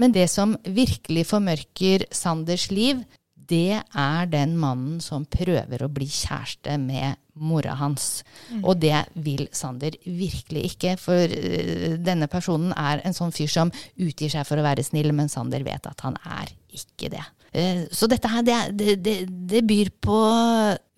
Men 0.00 0.14
det 0.14 0.26
som 0.32 0.54
virkelig 0.64 1.26
formørker 1.30 2.04
Sanders 2.14 2.68
liv, 2.72 3.02
det 3.50 3.80
er 3.80 4.30
den 4.30 4.54
mannen 4.60 5.00
som 5.02 5.26
prøver 5.28 5.82
å 5.82 5.90
bli 5.92 6.06
kjæreste 6.06 6.76
med 6.80 7.18
mora 7.40 7.74
hans. 7.80 8.22
Og 8.60 8.78
det 8.82 8.96
vil 9.24 9.46
Sander 9.56 9.96
virkelig 10.04 10.66
ikke, 10.72 10.94
for 11.00 11.34
eh, 11.34 11.96
denne 11.98 12.28
personen 12.30 12.74
er 12.76 13.02
en 13.04 13.16
sånn 13.16 13.34
fyr 13.34 13.50
som 13.50 13.72
utgir 13.96 14.32
seg 14.32 14.46
for 14.48 14.60
å 14.60 14.66
være 14.66 14.84
snill, 14.86 15.12
men 15.16 15.32
Sander 15.32 15.64
vet 15.66 15.88
at 15.90 16.06
han 16.06 16.18
er 16.22 16.52
ikke 16.76 17.10
det. 17.12 17.24
Eh, 17.52 17.84
Så 17.90 18.06
dette 18.10 18.28
her, 18.30 18.42
det, 18.46 18.58
det, 18.78 18.96
det, 19.04 19.16
det 19.50 19.62
byr 19.66 19.90
på 20.02 20.18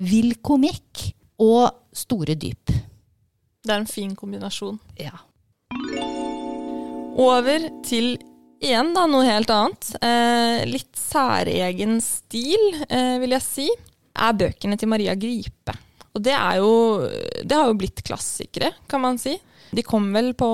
vill 0.04 0.34
komikk 0.44 1.08
og 1.42 1.70
store 1.96 2.36
dyp. 2.38 2.72
Det 3.62 3.70
er 3.70 3.78
en 3.80 3.86
fin 3.90 4.12
kombinasjon. 4.18 4.78
Ja. 4.98 5.14
Over 7.22 7.68
til 7.86 8.14
igjen 8.62 8.92
da, 8.96 9.06
noe 9.10 9.26
helt 9.26 9.50
annet. 9.52 9.92
Eh, 10.02 10.62
litt 10.70 10.92
særegen 10.98 11.98
stil, 12.04 12.62
eh, 12.88 13.16
vil 13.22 13.34
jeg 13.36 13.44
si, 13.46 13.66
er 14.12 14.36
bøkene 14.38 14.78
til 14.78 14.90
Maria 14.92 15.14
Gripe. 15.18 15.74
Og 16.12 16.20
det 16.20 16.34
er 16.36 16.58
jo 16.60 16.72
Det 17.42 17.56
har 17.56 17.70
jo 17.70 17.78
blitt 17.80 18.02
klassikere, 18.04 18.72
kan 18.88 19.00
man 19.00 19.16
si. 19.18 19.38
De 19.72 19.82
kom 19.82 20.10
vel 20.12 20.34
på 20.36 20.48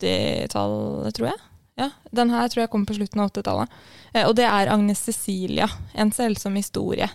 80-tallet, 0.00 1.12
tror 1.14 1.28
jeg. 1.28 1.40
Ja, 1.80 1.88
Den 2.12 2.30
her 2.30 2.50
tror 2.52 2.66
jeg 2.66 2.70
kom 2.72 2.84
på 2.86 2.96
slutten 2.98 3.22
av 3.22 3.30
80-tallet. 3.32 3.80
Eh, 4.12 4.26
og 4.28 4.36
det 4.36 4.44
er 4.48 4.70
Agnes 4.72 5.00
Cecilia, 5.06 5.68
en 5.96 6.12
selsom 6.12 6.56
historie. 6.60 7.08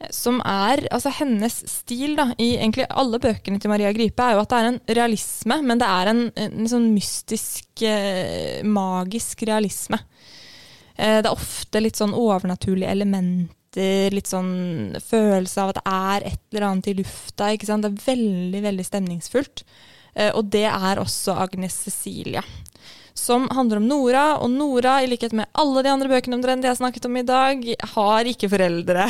Eh, 0.00 0.08
Som 0.10 0.40
er 0.40 0.86
Altså 0.90 1.12
hennes 1.18 1.58
stil 1.68 2.16
da, 2.16 2.30
i 2.38 2.54
egentlig 2.56 2.86
alle 2.88 3.20
bøkene 3.20 3.60
til 3.60 3.70
Maria 3.72 3.92
Gripe, 3.92 4.24
er 4.24 4.38
jo 4.38 4.44
at 4.44 4.48
det 4.52 4.60
er 4.60 4.70
en 4.70 4.80
realisme, 5.00 5.60
men 5.62 5.82
det 5.82 5.88
er 5.88 6.12
en, 6.14 6.22
en 6.46 6.70
sånn 6.72 6.88
mystisk, 6.94 7.84
eh, 7.84 8.62
magisk 8.64 9.44
realisme. 9.48 10.00
Det 11.00 11.24
er 11.24 11.32
ofte 11.32 11.80
litt 11.80 11.96
sånn 11.96 12.12
overnaturlige 12.12 12.90
elementer, 12.92 14.12
litt 14.12 14.28
sånn 14.28 14.98
følelse 15.00 15.62
av 15.62 15.70
at 15.70 15.78
det 15.78 15.92
er 15.96 16.26
et 16.28 16.42
eller 16.52 16.66
annet 16.66 16.90
i 16.90 16.94
lufta. 16.98 17.46
ikke 17.54 17.64
sant? 17.70 17.86
Det 17.86 17.88
er 17.94 18.02
veldig, 18.10 18.60
veldig 18.66 18.84
stemningsfullt. 18.84 19.62
Og 20.36 20.50
det 20.52 20.66
er 20.68 21.00
også 21.00 21.38
Agnes 21.40 21.78
Cecilia. 21.86 22.42
Som 23.30 23.44
handler 23.50 23.76
om 23.76 23.84
Nora, 23.86 24.38
og 24.42 24.50
Nora, 24.50 24.96
i 25.02 25.06
likhet 25.06 25.30
med 25.38 25.46
alle 25.54 25.84
de 25.86 25.90
andre 25.92 26.08
bøkene 26.10 26.34
om 26.34 26.40
Drenn 26.42 26.64
jeg 26.66 26.72
har 26.72 26.78
snakket 26.80 27.04
om 27.06 27.14
i 27.20 27.22
dag, 27.22 27.60
har 27.92 28.26
ikke 28.26 28.48
foreldre. 28.50 29.04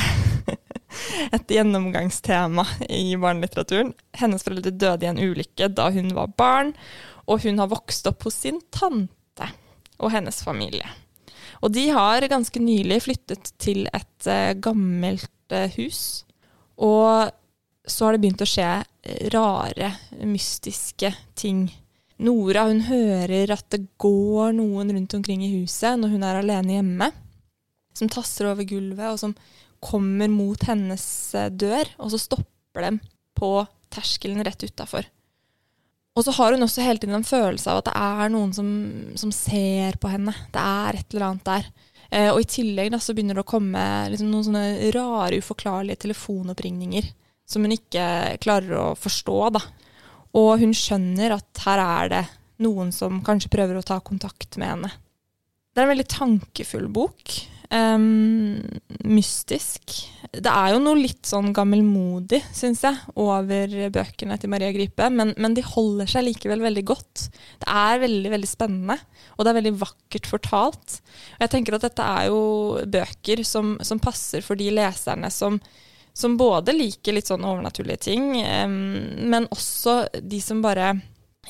Et 1.36 1.54
gjennomgangstema 1.56 2.66
i 2.92 3.16
barnelitteraturen. 3.16 3.94
Hennes 4.20 4.44
foreldre 4.44 4.74
døde 4.76 5.08
i 5.08 5.08
en 5.08 5.22
ulykke 5.24 5.70
da 5.72 5.88
hun 5.96 6.12
var 6.12 6.36
barn, 6.36 6.74
og 7.24 7.40
hun 7.46 7.64
har 7.64 7.72
vokst 7.72 8.12
opp 8.12 8.28
hos 8.28 8.36
sin 8.44 8.60
tante 8.68 9.48
og 9.96 10.12
hennes 10.12 10.44
familie. 10.44 10.92
Og 11.64 11.72
de 11.72 11.88
har 11.88 12.28
ganske 12.28 12.60
nylig 12.60 13.00
flyttet 13.08 13.54
til 13.56 13.86
et 13.88 14.28
eh, 14.28 14.52
gammelt 14.52 15.56
eh, 15.56 15.72
hus. 15.80 16.26
Og 16.76 17.32
så 17.88 18.04
har 18.04 18.12
det 18.12 18.26
begynt 18.26 18.44
å 18.44 18.52
skje 18.52 18.72
eh, 18.84 19.30
rare, 19.32 19.94
mystiske 20.20 21.16
ting. 21.32 21.70
Nora 22.20 22.66
hun 22.68 22.82
hører 22.84 23.54
at 23.54 23.66
det 23.72 23.86
går 24.00 24.52
noen 24.58 24.92
rundt 24.92 25.16
omkring 25.16 25.44
i 25.46 25.52
huset 25.58 25.96
når 26.00 26.14
hun 26.14 26.26
er 26.26 26.40
alene 26.40 26.76
hjemme. 26.76 27.10
Som 27.96 28.10
tasser 28.12 28.50
over 28.50 28.66
gulvet, 28.68 29.08
og 29.08 29.18
som 29.20 29.34
kommer 29.82 30.28
mot 30.30 30.60
hennes 30.68 31.04
eh, 31.34 31.48
dør. 31.50 31.88
Og 31.98 32.12
så 32.12 32.20
stopper 32.20 32.86
dem 32.86 33.00
på 33.38 33.54
terskelen 33.90 34.44
rett 34.46 34.62
utafor. 34.62 35.08
Og 36.18 36.26
så 36.26 36.34
har 36.36 36.52
hun 36.52 36.66
også 36.66 36.84
hele 36.84 37.00
tiden 37.00 37.16
en 37.16 37.26
følelse 37.26 37.70
av 37.70 37.80
at 37.80 37.88
det 37.88 37.96
er 37.96 38.32
noen 38.34 38.52
som, 38.54 38.68
som 39.18 39.32
ser 39.34 39.96
på 40.02 40.10
henne. 40.12 40.34
Det 40.52 40.60
er 40.60 40.98
et 40.98 41.14
eller 41.14 41.28
annet 41.30 41.46
der. 41.48 41.70
Eh, 42.10 42.28
og 42.32 42.42
i 42.42 42.48
tillegg 42.50 42.90
da, 42.92 43.00
så 43.00 43.14
begynner 43.14 43.38
det 43.38 43.44
å 43.46 43.50
komme 43.52 43.82
liksom, 44.10 44.30
noen 44.32 44.46
sånne 44.48 44.92
rare, 44.96 45.38
uforklarlige 45.40 46.02
telefonoppringninger 46.04 47.06
som 47.50 47.64
hun 47.66 47.74
ikke 47.74 48.06
klarer 48.42 48.76
å 48.78 48.88
forstå. 48.98 49.38
Da. 49.56 49.62
Og 50.38 50.60
hun 50.62 50.74
skjønner 50.76 51.34
at 51.36 51.64
her 51.64 51.82
er 51.82 52.12
det 52.12 52.24
noen 52.64 52.92
som 52.94 53.22
kanskje 53.26 53.52
prøver 53.52 53.78
å 53.80 53.86
ta 53.86 53.98
kontakt 54.04 54.58
med 54.60 54.74
henne. 54.74 54.92
Det 55.70 55.80
er 55.80 55.86
en 55.86 55.94
veldig 55.94 56.10
tankefull 56.10 56.90
bok. 56.92 57.40
Um, 57.70 58.58
mystisk. 59.06 59.92
Det 60.34 60.50
er 60.50 60.72
jo 60.72 60.80
noe 60.82 60.98
litt 60.98 61.28
sånn 61.28 61.52
gammelmodig, 61.54 62.40
syns 62.54 62.82
jeg, 62.82 62.98
over 63.14 63.70
bøkene 63.94 64.34
til 64.42 64.50
Maria 64.50 64.72
Gripe, 64.74 65.06
men, 65.14 65.30
men 65.38 65.54
de 65.54 65.62
holder 65.62 66.10
seg 66.10 66.26
likevel 66.26 66.64
veldig 66.66 66.82
godt. 66.90 67.28
Det 67.62 67.70
er 67.70 68.02
veldig, 68.02 68.32
veldig 68.34 68.50
spennende, 68.50 68.98
og 69.36 69.46
det 69.46 69.52
er 69.52 69.58
veldig 69.60 69.74
vakkert 69.84 70.26
fortalt. 70.32 70.98
Og 71.36 71.46
jeg 71.46 71.54
tenker 71.54 71.78
at 71.78 71.86
dette 71.86 72.08
er 72.18 72.26
jo 72.32 72.42
bøker 72.90 73.44
som, 73.46 73.76
som 73.86 74.02
passer 74.02 74.42
for 74.46 74.58
de 74.58 74.72
leserne 74.74 75.30
som, 75.34 75.62
som 76.16 76.36
både 76.40 76.74
liker 76.74 77.16
litt 77.16 77.30
sånn 77.30 77.46
overnaturlige 77.46 78.04
ting, 78.10 78.32
men 78.36 79.46
også 79.54 80.02
de 80.20 80.40
som 80.44 80.60
bare 80.64 80.92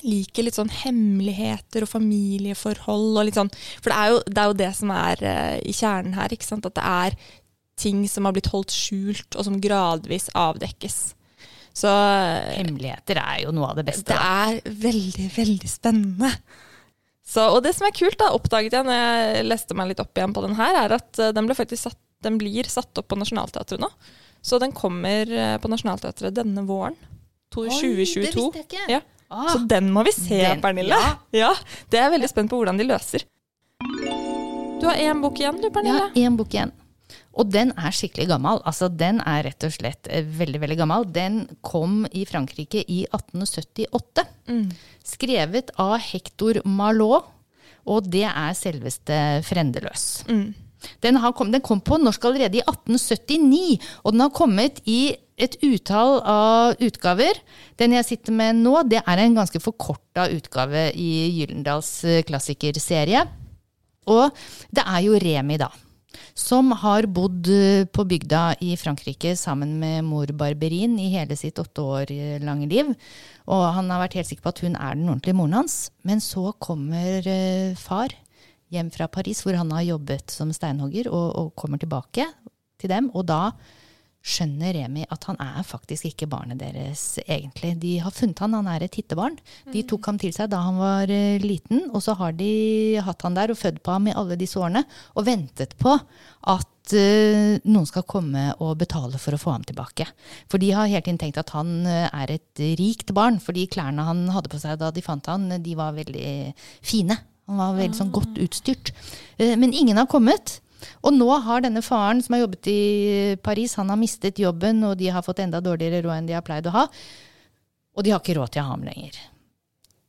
liker 0.07 0.47
litt 0.47 0.57
sånn 0.57 0.71
hemmeligheter 0.73 1.85
og 1.85 1.91
familieforhold 1.91 3.19
og 3.19 3.27
litt 3.27 3.39
sånn. 3.39 3.51
For 3.83 3.93
det 3.93 3.99
er 3.99 4.13
jo 4.13 4.19
det, 4.27 4.39
er 4.39 4.51
jo 4.51 4.59
det 4.61 4.71
som 4.79 4.93
er 4.95 5.25
eh, 5.27 5.57
i 5.67 5.75
kjernen 5.77 6.17
her, 6.17 6.33
ikke 6.33 6.47
sant. 6.47 6.69
At 6.69 6.77
det 6.79 6.87
er 6.87 7.17
ting 7.81 8.03
som 8.13 8.29
har 8.29 8.37
blitt 8.37 8.51
holdt 8.53 8.75
skjult, 8.75 9.37
og 9.37 9.47
som 9.47 9.61
gradvis 9.63 10.29
avdekkes. 10.37 10.99
Så 11.81 11.91
Hemmeligheter 11.91 13.21
er 13.23 13.45
jo 13.45 13.55
noe 13.57 13.71
av 13.71 13.79
det 13.79 13.87
beste. 13.89 14.11
det 14.11 14.19
er 14.19 14.75
veldig, 14.89 15.29
veldig 15.37 15.71
spennende. 15.71 16.33
Så, 17.31 17.45
og 17.47 17.61
det 17.63 17.77
som 17.77 17.87
er 17.87 17.95
kult, 17.95 18.19
da, 18.19 18.33
oppdaget 18.35 18.75
jeg 18.75 18.87
når 18.87 18.97
jeg 18.99 19.45
leste 19.47 19.77
meg 19.79 19.93
litt 19.93 20.03
opp 20.03 20.19
igjen 20.19 20.35
på 20.35 20.43
den 20.45 20.57
her, 20.59 20.81
er 20.85 20.97
at 20.99 21.21
eh, 21.23 21.35
den, 21.37 21.51
faktisk 21.55 21.87
satt, 21.89 22.01
den 22.27 22.41
blir 22.41 22.69
satt 22.69 23.01
opp 23.01 23.11
på 23.13 23.19
Nationaltheatret 23.21 23.83
nå. 23.83 23.91
Så 24.43 24.59
den 24.63 24.73
kommer 24.73 25.29
eh, 25.31 25.57
på 25.61 25.69
Nationaltheatret 25.69 26.35
denne 26.37 26.65
våren. 26.69 26.97
2022. 27.55 28.21
Oi, 28.21 28.25
det 28.25 28.35
visste 28.37 28.61
jeg 28.63 28.67
ikke. 28.69 28.85
Ja. 28.97 29.01
Ah, 29.31 29.49
Så 29.53 29.61
den 29.71 29.91
må 29.95 30.03
vi 30.07 30.13
se, 30.17 30.41
Den- 30.43 30.61
Pernille. 30.63 30.97
ja. 30.97 31.15
Ja, 31.45 31.53
Det 31.91 31.99
er 32.01 32.09
jeg 32.09 32.15
veldig 32.19 32.31
spent 32.33 32.51
på 32.51 32.59
hvordan 32.59 32.79
de 32.81 32.87
løser. 32.89 33.23
Du 34.81 34.87
har 34.89 34.97
én 34.97 35.21
bok 35.23 35.39
igjen, 35.39 35.59
du, 35.61 35.67
ja, 35.69 35.75
Pernille. 35.75 36.07
én 36.17 36.37
bok 36.39 36.55
igjen. 36.55 36.73
Og 37.39 37.51
den 37.53 37.71
er 37.79 37.93
skikkelig 37.95 38.27
gammel. 38.31 38.59
Altså, 38.67 38.89
den 38.91 39.21
er 39.23 39.45
rett 39.47 39.65
og 39.67 39.73
slett 39.75 40.09
eh, 40.11 40.25
veldig, 40.25 40.61
veldig 40.65 40.79
gammel. 40.81 41.05
Den 41.15 41.43
kom 41.63 42.05
i 42.11 42.25
Frankrike 42.27 42.83
i 42.91 43.05
1878. 43.13 44.25
Mm. 44.51 44.71
Skrevet 45.07 45.71
av 45.81 45.97
Hector 46.03 46.59
Malot, 46.67 47.29
og 47.91 48.11
det 48.13 48.27
er 48.29 48.57
selveste 48.59 49.17
Frendeløs. 49.47 50.25
Mm. 50.29 50.49
Den, 51.05 51.19
kom, 51.37 51.51
den 51.53 51.65
kom 51.65 51.83
på 51.85 51.99
norsk 52.01 52.25
allerede 52.29 52.61
i 52.61 52.65
1879, 52.65 53.81
og 54.05 54.15
den 54.15 54.25
har 54.25 54.33
kommet 54.37 54.81
i 54.89 55.01
et 55.41 55.57
utall 55.65 56.19
av 56.29 56.81
utgaver. 56.85 57.39
Den 57.81 57.97
jeg 57.97 58.09
sitter 58.09 58.37
med 58.37 58.61
nå, 58.61 58.81
det 58.89 59.03
er 59.03 59.23
en 59.23 59.39
ganske 59.39 59.61
forkorta 59.63 60.29
utgave 60.35 60.91
i 60.97 61.13
Gyllendals 61.39 61.93
eh, 62.05 62.25
klassikerserie. 62.29 63.25
Og 64.11 64.43
det 64.75 64.85
er 64.85 65.07
jo 65.07 65.21
Remi, 65.21 65.59
da. 65.61 65.71
Som 66.37 66.73
har 66.83 67.09
bodd 67.11 67.49
eh, 67.53 67.87
på 67.89 68.05
bygda 68.09 68.43
i 68.67 68.75
Frankrike 68.81 69.37
sammen 69.39 69.79
med 69.81 70.05
mor 70.09 70.33
Barberin 70.37 70.99
i 71.01 71.11
hele 71.15 71.39
sitt 71.39 71.61
åtte 71.63 71.85
år 71.85 72.15
lange 72.45 72.69
liv. 72.71 72.93
Og 73.51 73.65
han 73.77 73.91
har 73.93 74.05
vært 74.05 74.19
helt 74.21 74.31
sikker 74.31 74.47
på 74.47 74.55
at 74.55 74.65
hun 74.67 74.77
er 74.77 74.99
den 74.99 75.09
ordentlige 75.09 75.39
moren 75.39 75.63
hans. 75.63 75.79
Men 76.07 76.23
så 76.25 76.51
kommer 76.61 77.25
eh, 77.25 77.79
far 77.79 78.13
hjem 78.71 78.91
fra 78.95 79.09
Paris, 79.11 79.43
hvor 79.45 79.59
han 79.59 79.71
har 79.75 79.87
jobbet 79.89 80.33
som 80.33 80.53
steinhogger, 80.55 81.11
og, 81.11 81.29
og 81.37 81.53
kommer 81.59 81.81
tilbake 81.81 82.27
til 82.81 82.93
dem. 82.93 83.11
Og 83.15 83.27
da 83.29 83.43
skjønner 84.21 84.75
Remi 84.77 85.07
at 85.09 85.25
han 85.31 85.39
er 85.41 85.65
faktisk 85.65 86.11
ikke 86.11 86.29
barnet 86.31 86.61
deres 86.61 87.19
egentlig. 87.25 87.73
De 87.81 87.95
har 88.05 88.13
funnet 88.13 88.43
han, 88.45 88.57
han 88.59 88.69
er 88.69 88.85
et 88.85 88.99
hittebarn. 89.01 89.39
De 89.73 89.85
tok 89.89 90.11
ham 90.11 90.19
til 90.21 90.35
seg 90.37 90.51
da 90.53 90.61
han 90.67 90.81
var 90.81 91.13
eh, 91.13 91.41
liten, 91.41 91.87
og 91.89 92.05
så 92.05 92.17
har 92.19 92.37
de 92.37 93.01
hatt 93.01 93.25
han 93.25 93.39
der 93.39 93.55
og 93.55 93.61
født 93.61 93.81
på 93.85 93.97
ham 93.97 94.11
i 94.11 94.17
alle 94.17 94.37
disse 94.41 94.61
årene, 94.61 94.85
og 95.17 95.27
ventet 95.29 95.73
på 95.81 95.95
at 96.53 96.95
eh, 96.97 97.57
noen 97.65 97.89
skal 97.89 98.05
komme 98.09 98.51
og 98.61 98.77
betale 98.83 99.21
for 99.23 99.37
å 99.37 99.41
få 99.41 99.57
ham 99.57 99.65
tilbake. 99.65 100.11
For 100.53 100.61
de 100.61 100.73
har 100.77 100.91
hele 100.91 101.05
tiden 101.07 101.21
tenkt 101.23 101.41
at 101.41 101.55
han 101.57 101.81
eh, 101.89 102.07
er 102.13 102.37
et 102.37 102.65
rikt 102.81 103.17
barn, 103.17 103.41
for 103.41 103.57
de 103.57 103.65
klærne 103.73 104.05
han 104.05 104.27
hadde 104.37 104.53
på 104.53 104.61
seg 104.61 104.77
da 104.85 104.93
de 104.93 105.05
fant 105.05 105.33
han, 105.33 105.49
de 105.65 105.81
var 105.81 105.97
veldig 105.97 106.31
fine. 106.85 107.17
Han 107.51 107.59
var 107.59 107.79
veldig 107.79 107.99
sånn 107.99 108.13
godt 108.15 108.39
utstyrt. 108.41 108.93
Eh, 109.39 109.57
Men 109.59 109.75
ingen 109.75 109.99
har 109.99 110.07
kommet. 110.11 110.61
Og 111.05 111.13
nå 111.13 111.29
har 111.45 111.61
denne 111.61 111.83
faren 111.85 112.23
som 112.25 112.35
har 112.37 112.45
jobbet 112.47 112.69
i 112.73 113.37
Paris, 113.45 113.75
han 113.77 113.91
har 113.93 113.99
mistet 114.01 114.39
jobben, 114.41 114.81
og 114.87 114.97
de 114.97 115.11
har 115.13 115.25
fått 115.27 115.43
enda 115.45 115.61
dårligere 115.61 116.01
råd 116.07 116.15
enn 116.17 116.31
de 116.31 116.37
har 116.39 116.47
pleid 116.47 116.69
å 116.71 116.73
ha. 116.73 116.87
Og 117.97 118.07
de 118.07 118.15
har 118.15 118.23
ikke 118.23 118.39
råd 118.39 118.55
til 118.55 118.63
å 118.63 118.69
ha 118.69 118.75
ham 118.77 118.87
lenger. 118.87 119.19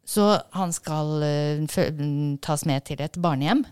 Så 0.08 0.30
han 0.56 0.72
skal 0.76 1.24
eh, 1.24 2.38
tas 2.44 2.64
med 2.70 2.86
til 2.88 3.02
et 3.04 3.20
barnehjem. 3.20 3.66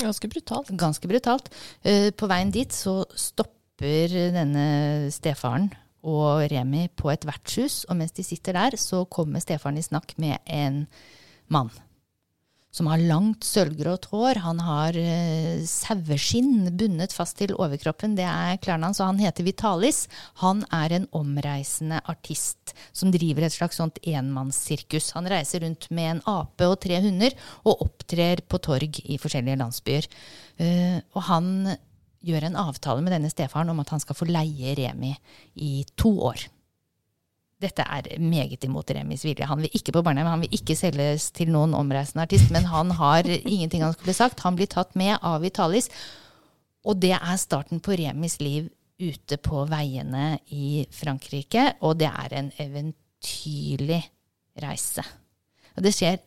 Ganske 0.00 0.28
brutalt. 0.30 0.70
Ganske 0.78 1.10
brutalt. 1.10 1.50
Eh, 1.82 2.10
På 2.14 2.28
veien 2.30 2.50
dit 2.54 2.72
så 2.72 3.02
stopper 3.18 4.14
denne 4.34 5.10
stefaren 5.14 5.70
og 6.02 6.46
Remi 6.50 6.88
på 6.98 7.10
et 7.12 7.24
vertshus, 7.26 7.84
og 7.88 7.98
mens 8.00 8.14
de 8.16 8.24
sitter 8.26 8.56
der, 8.58 8.76
så 8.78 9.04
kommer 9.06 9.42
stefaren 9.42 9.78
i 9.78 9.84
snakk 9.86 10.14
med 10.18 10.38
en 10.50 10.86
mann. 11.52 11.70
Som 12.72 12.88
har 12.88 13.02
langt 13.04 13.44
sølvgrått 13.44 14.06
hår. 14.08 14.38
Han 14.46 14.60
har 14.64 14.96
eh, 14.96 15.60
saueskinn 15.68 16.70
bundet 16.80 17.12
fast 17.12 17.36
til 17.36 17.52
overkroppen. 17.52 18.14
Det 18.16 18.24
er 18.24 18.60
klærne 18.64 18.88
hans, 18.88 19.00
og 19.04 19.10
han 19.10 19.20
heter 19.20 19.44
Vitalis. 19.44 20.06
Han 20.40 20.64
er 20.72 20.96
en 20.96 21.04
omreisende 21.12 22.00
artist 22.08 22.72
som 22.96 23.12
driver 23.12 23.44
et 23.44 23.52
slags 23.52 23.76
sånt 23.76 24.00
enmannssirkus. 24.00 25.10
Han 25.18 25.28
reiser 25.28 25.66
rundt 25.66 25.90
med 25.92 26.14
en 26.14 26.24
ape 26.32 26.70
og 26.72 26.78
tre 26.80 27.02
hunder 27.04 27.36
og 27.66 27.84
opptrer 27.90 28.40
på 28.48 28.62
torg 28.64 29.02
i 29.04 29.20
forskjellige 29.20 29.60
landsbyer. 29.60 30.08
Eh, 30.64 30.98
og 31.12 31.28
han 31.28 31.52
gjør 32.24 32.48
en 32.48 32.58
avtale 32.64 33.04
med 33.04 33.12
denne 33.18 33.30
stefaren 33.32 33.68
om 33.68 33.84
at 33.84 33.92
han 33.92 34.00
skal 34.00 34.16
få 34.16 34.30
leie 34.30 34.72
Remi 34.78 35.12
i 35.60 35.82
to 35.98 36.16
år. 36.32 36.48
Dette 37.62 37.84
er 37.86 38.08
meget 38.20 38.64
imot 38.66 38.90
Remis 38.90 39.24
vilje. 39.26 39.46
Han 39.48 39.62
vil 39.62 39.78
ikke 39.78 39.94
på 39.94 40.02
barnehjem, 40.04 40.30
han 40.32 40.44
vil 40.44 40.56
ikke 40.58 40.76
selges 40.78 41.30
til 41.36 41.52
noen 41.54 41.76
omreisende 41.78 42.26
artist, 42.26 42.50
men 42.54 42.66
han 42.70 42.92
har 42.98 43.28
ingenting 43.54 43.84
han 43.86 43.94
skulle 43.96 44.16
sagt. 44.16 44.42
Han 44.46 44.58
blir 44.58 44.70
tatt 44.70 44.96
med 44.98 45.16
av 45.18 45.42
Vitalis, 45.44 45.90
og 46.82 46.98
det 47.02 47.14
er 47.14 47.38
starten 47.40 47.82
på 47.82 47.94
Remis 47.98 48.40
liv 48.42 48.70
ute 49.02 49.38
på 49.42 49.64
veiene 49.70 50.36
i 50.54 50.84
Frankrike, 50.94 51.72
og 51.82 51.98
det 52.02 52.10
er 52.10 52.34
en 52.38 52.50
eventyrlig 52.62 54.02
reise. 54.62 55.04
Og 55.76 55.86
det 55.86 55.94
skjer 55.96 56.20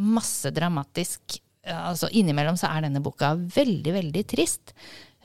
masse 0.00 0.50
dramatisk. 0.54 1.38
Altså 1.66 2.08
Innimellom 2.14 2.58
så 2.58 2.70
er 2.70 2.86
denne 2.86 3.02
boka 3.04 3.34
veldig, 3.36 3.92
veldig 3.98 4.24
trist. 4.30 4.74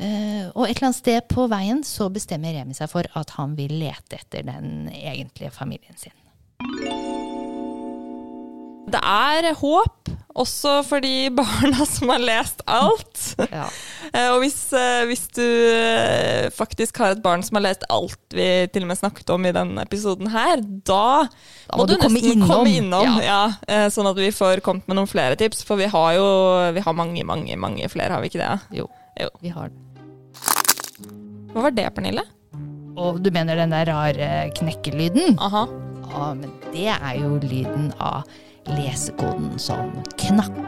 Eh, 0.02 0.48
og 0.56 0.66
et 0.66 0.76
eller 0.80 0.88
annet 0.90 0.98
sted 0.98 1.28
på 1.30 1.46
veien 1.52 1.84
så 1.86 2.08
bestemmer 2.14 2.56
Remi 2.58 2.74
seg 2.74 2.90
for 2.90 3.06
at 3.20 3.36
han 3.38 3.54
vil 3.60 3.76
lete 3.84 4.18
etter 4.18 4.48
den 4.48 4.88
egentlige 4.90 5.52
familien 5.54 5.98
sin. 6.02 6.16
Det 8.92 9.00
er 9.08 9.46
håp, 9.56 10.10
også 10.42 10.72
for 10.84 11.04
de 11.04 11.30
barna 11.38 11.86
som 11.88 12.10
har 12.12 12.20
lest 12.24 12.64
alt. 12.68 13.20
Ja. 13.54 13.68
Eh, 14.10 14.28
Og 14.34 14.42
hvis, 14.42 14.58
eh, 14.76 15.04
hvis 15.08 15.28
du 15.38 15.46
faktisk 16.58 16.98
har 17.00 17.14
et 17.14 17.22
barn 17.24 17.46
som 17.46 17.60
har 17.60 17.66
lest 17.70 17.86
alt 17.94 18.18
vi 18.36 18.48
til 18.74 18.84
og 18.84 18.90
med 18.92 19.00
snakket 19.00 19.30
om 19.32 19.46
i 19.48 19.54
denne 19.56 19.86
episoden 19.86 20.32
her, 20.34 20.60
da, 20.66 21.28
Da 21.70 21.78
må 21.80 21.86
du 21.88 21.96
komme 22.02 22.18
nesten 22.20 22.42
innom. 22.42 22.50
komme 22.52 22.74
innom. 22.82 23.22
Ja. 23.22 23.54
Ja. 23.70 23.86
sånn 23.94 24.10
at 24.12 24.20
vi 24.20 24.32
får 24.36 24.64
kommet 24.66 24.90
med 24.92 24.98
noen 25.00 25.08
flere 25.14 25.38
tips, 25.40 25.62
for 25.68 25.80
vi 25.80 25.88
har 25.94 26.18
jo 26.18 26.28
vi 26.76 26.84
har 26.84 26.98
mange, 26.98 27.24
mange, 27.24 27.56
mange 27.56 27.88
flere, 27.94 28.12
har 28.18 28.26
vi 28.26 28.34
ikke 28.34 28.44
det? 28.44 28.82
Jo, 28.82 28.90
Jo. 29.22 29.30
vi 29.46 29.54
har 29.56 29.70
det. 29.70 29.91
Hva 31.52 31.66
var 31.68 31.74
det, 31.76 31.88
Pernille? 31.96 32.24
Og 32.96 33.20
du 33.24 33.28
mener 33.34 33.60
den 33.60 33.74
der 33.74 33.90
rare 33.92 34.30
knekkelyden? 34.56 35.36
Aha. 35.40 35.66
Ja, 36.12 36.32
men 36.36 36.52
det 36.72 36.88
er 36.94 37.14
jo 37.20 37.36
lyden 37.44 37.92
av 38.00 38.24
lesekoden 38.72 39.56
som 39.60 39.92
knakk. 40.22 40.60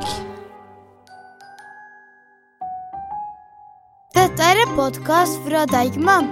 Dette 4.14 4.46
er 4.46 4.62
en 4.64 4.76
podkast 4.78 5.40
fra 5.48 5.64
Deigman, 5.72 6.30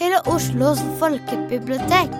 Hele 0.00 0.18
Oslos 0.28 0.82
folkebibliotek. 1.00 2.12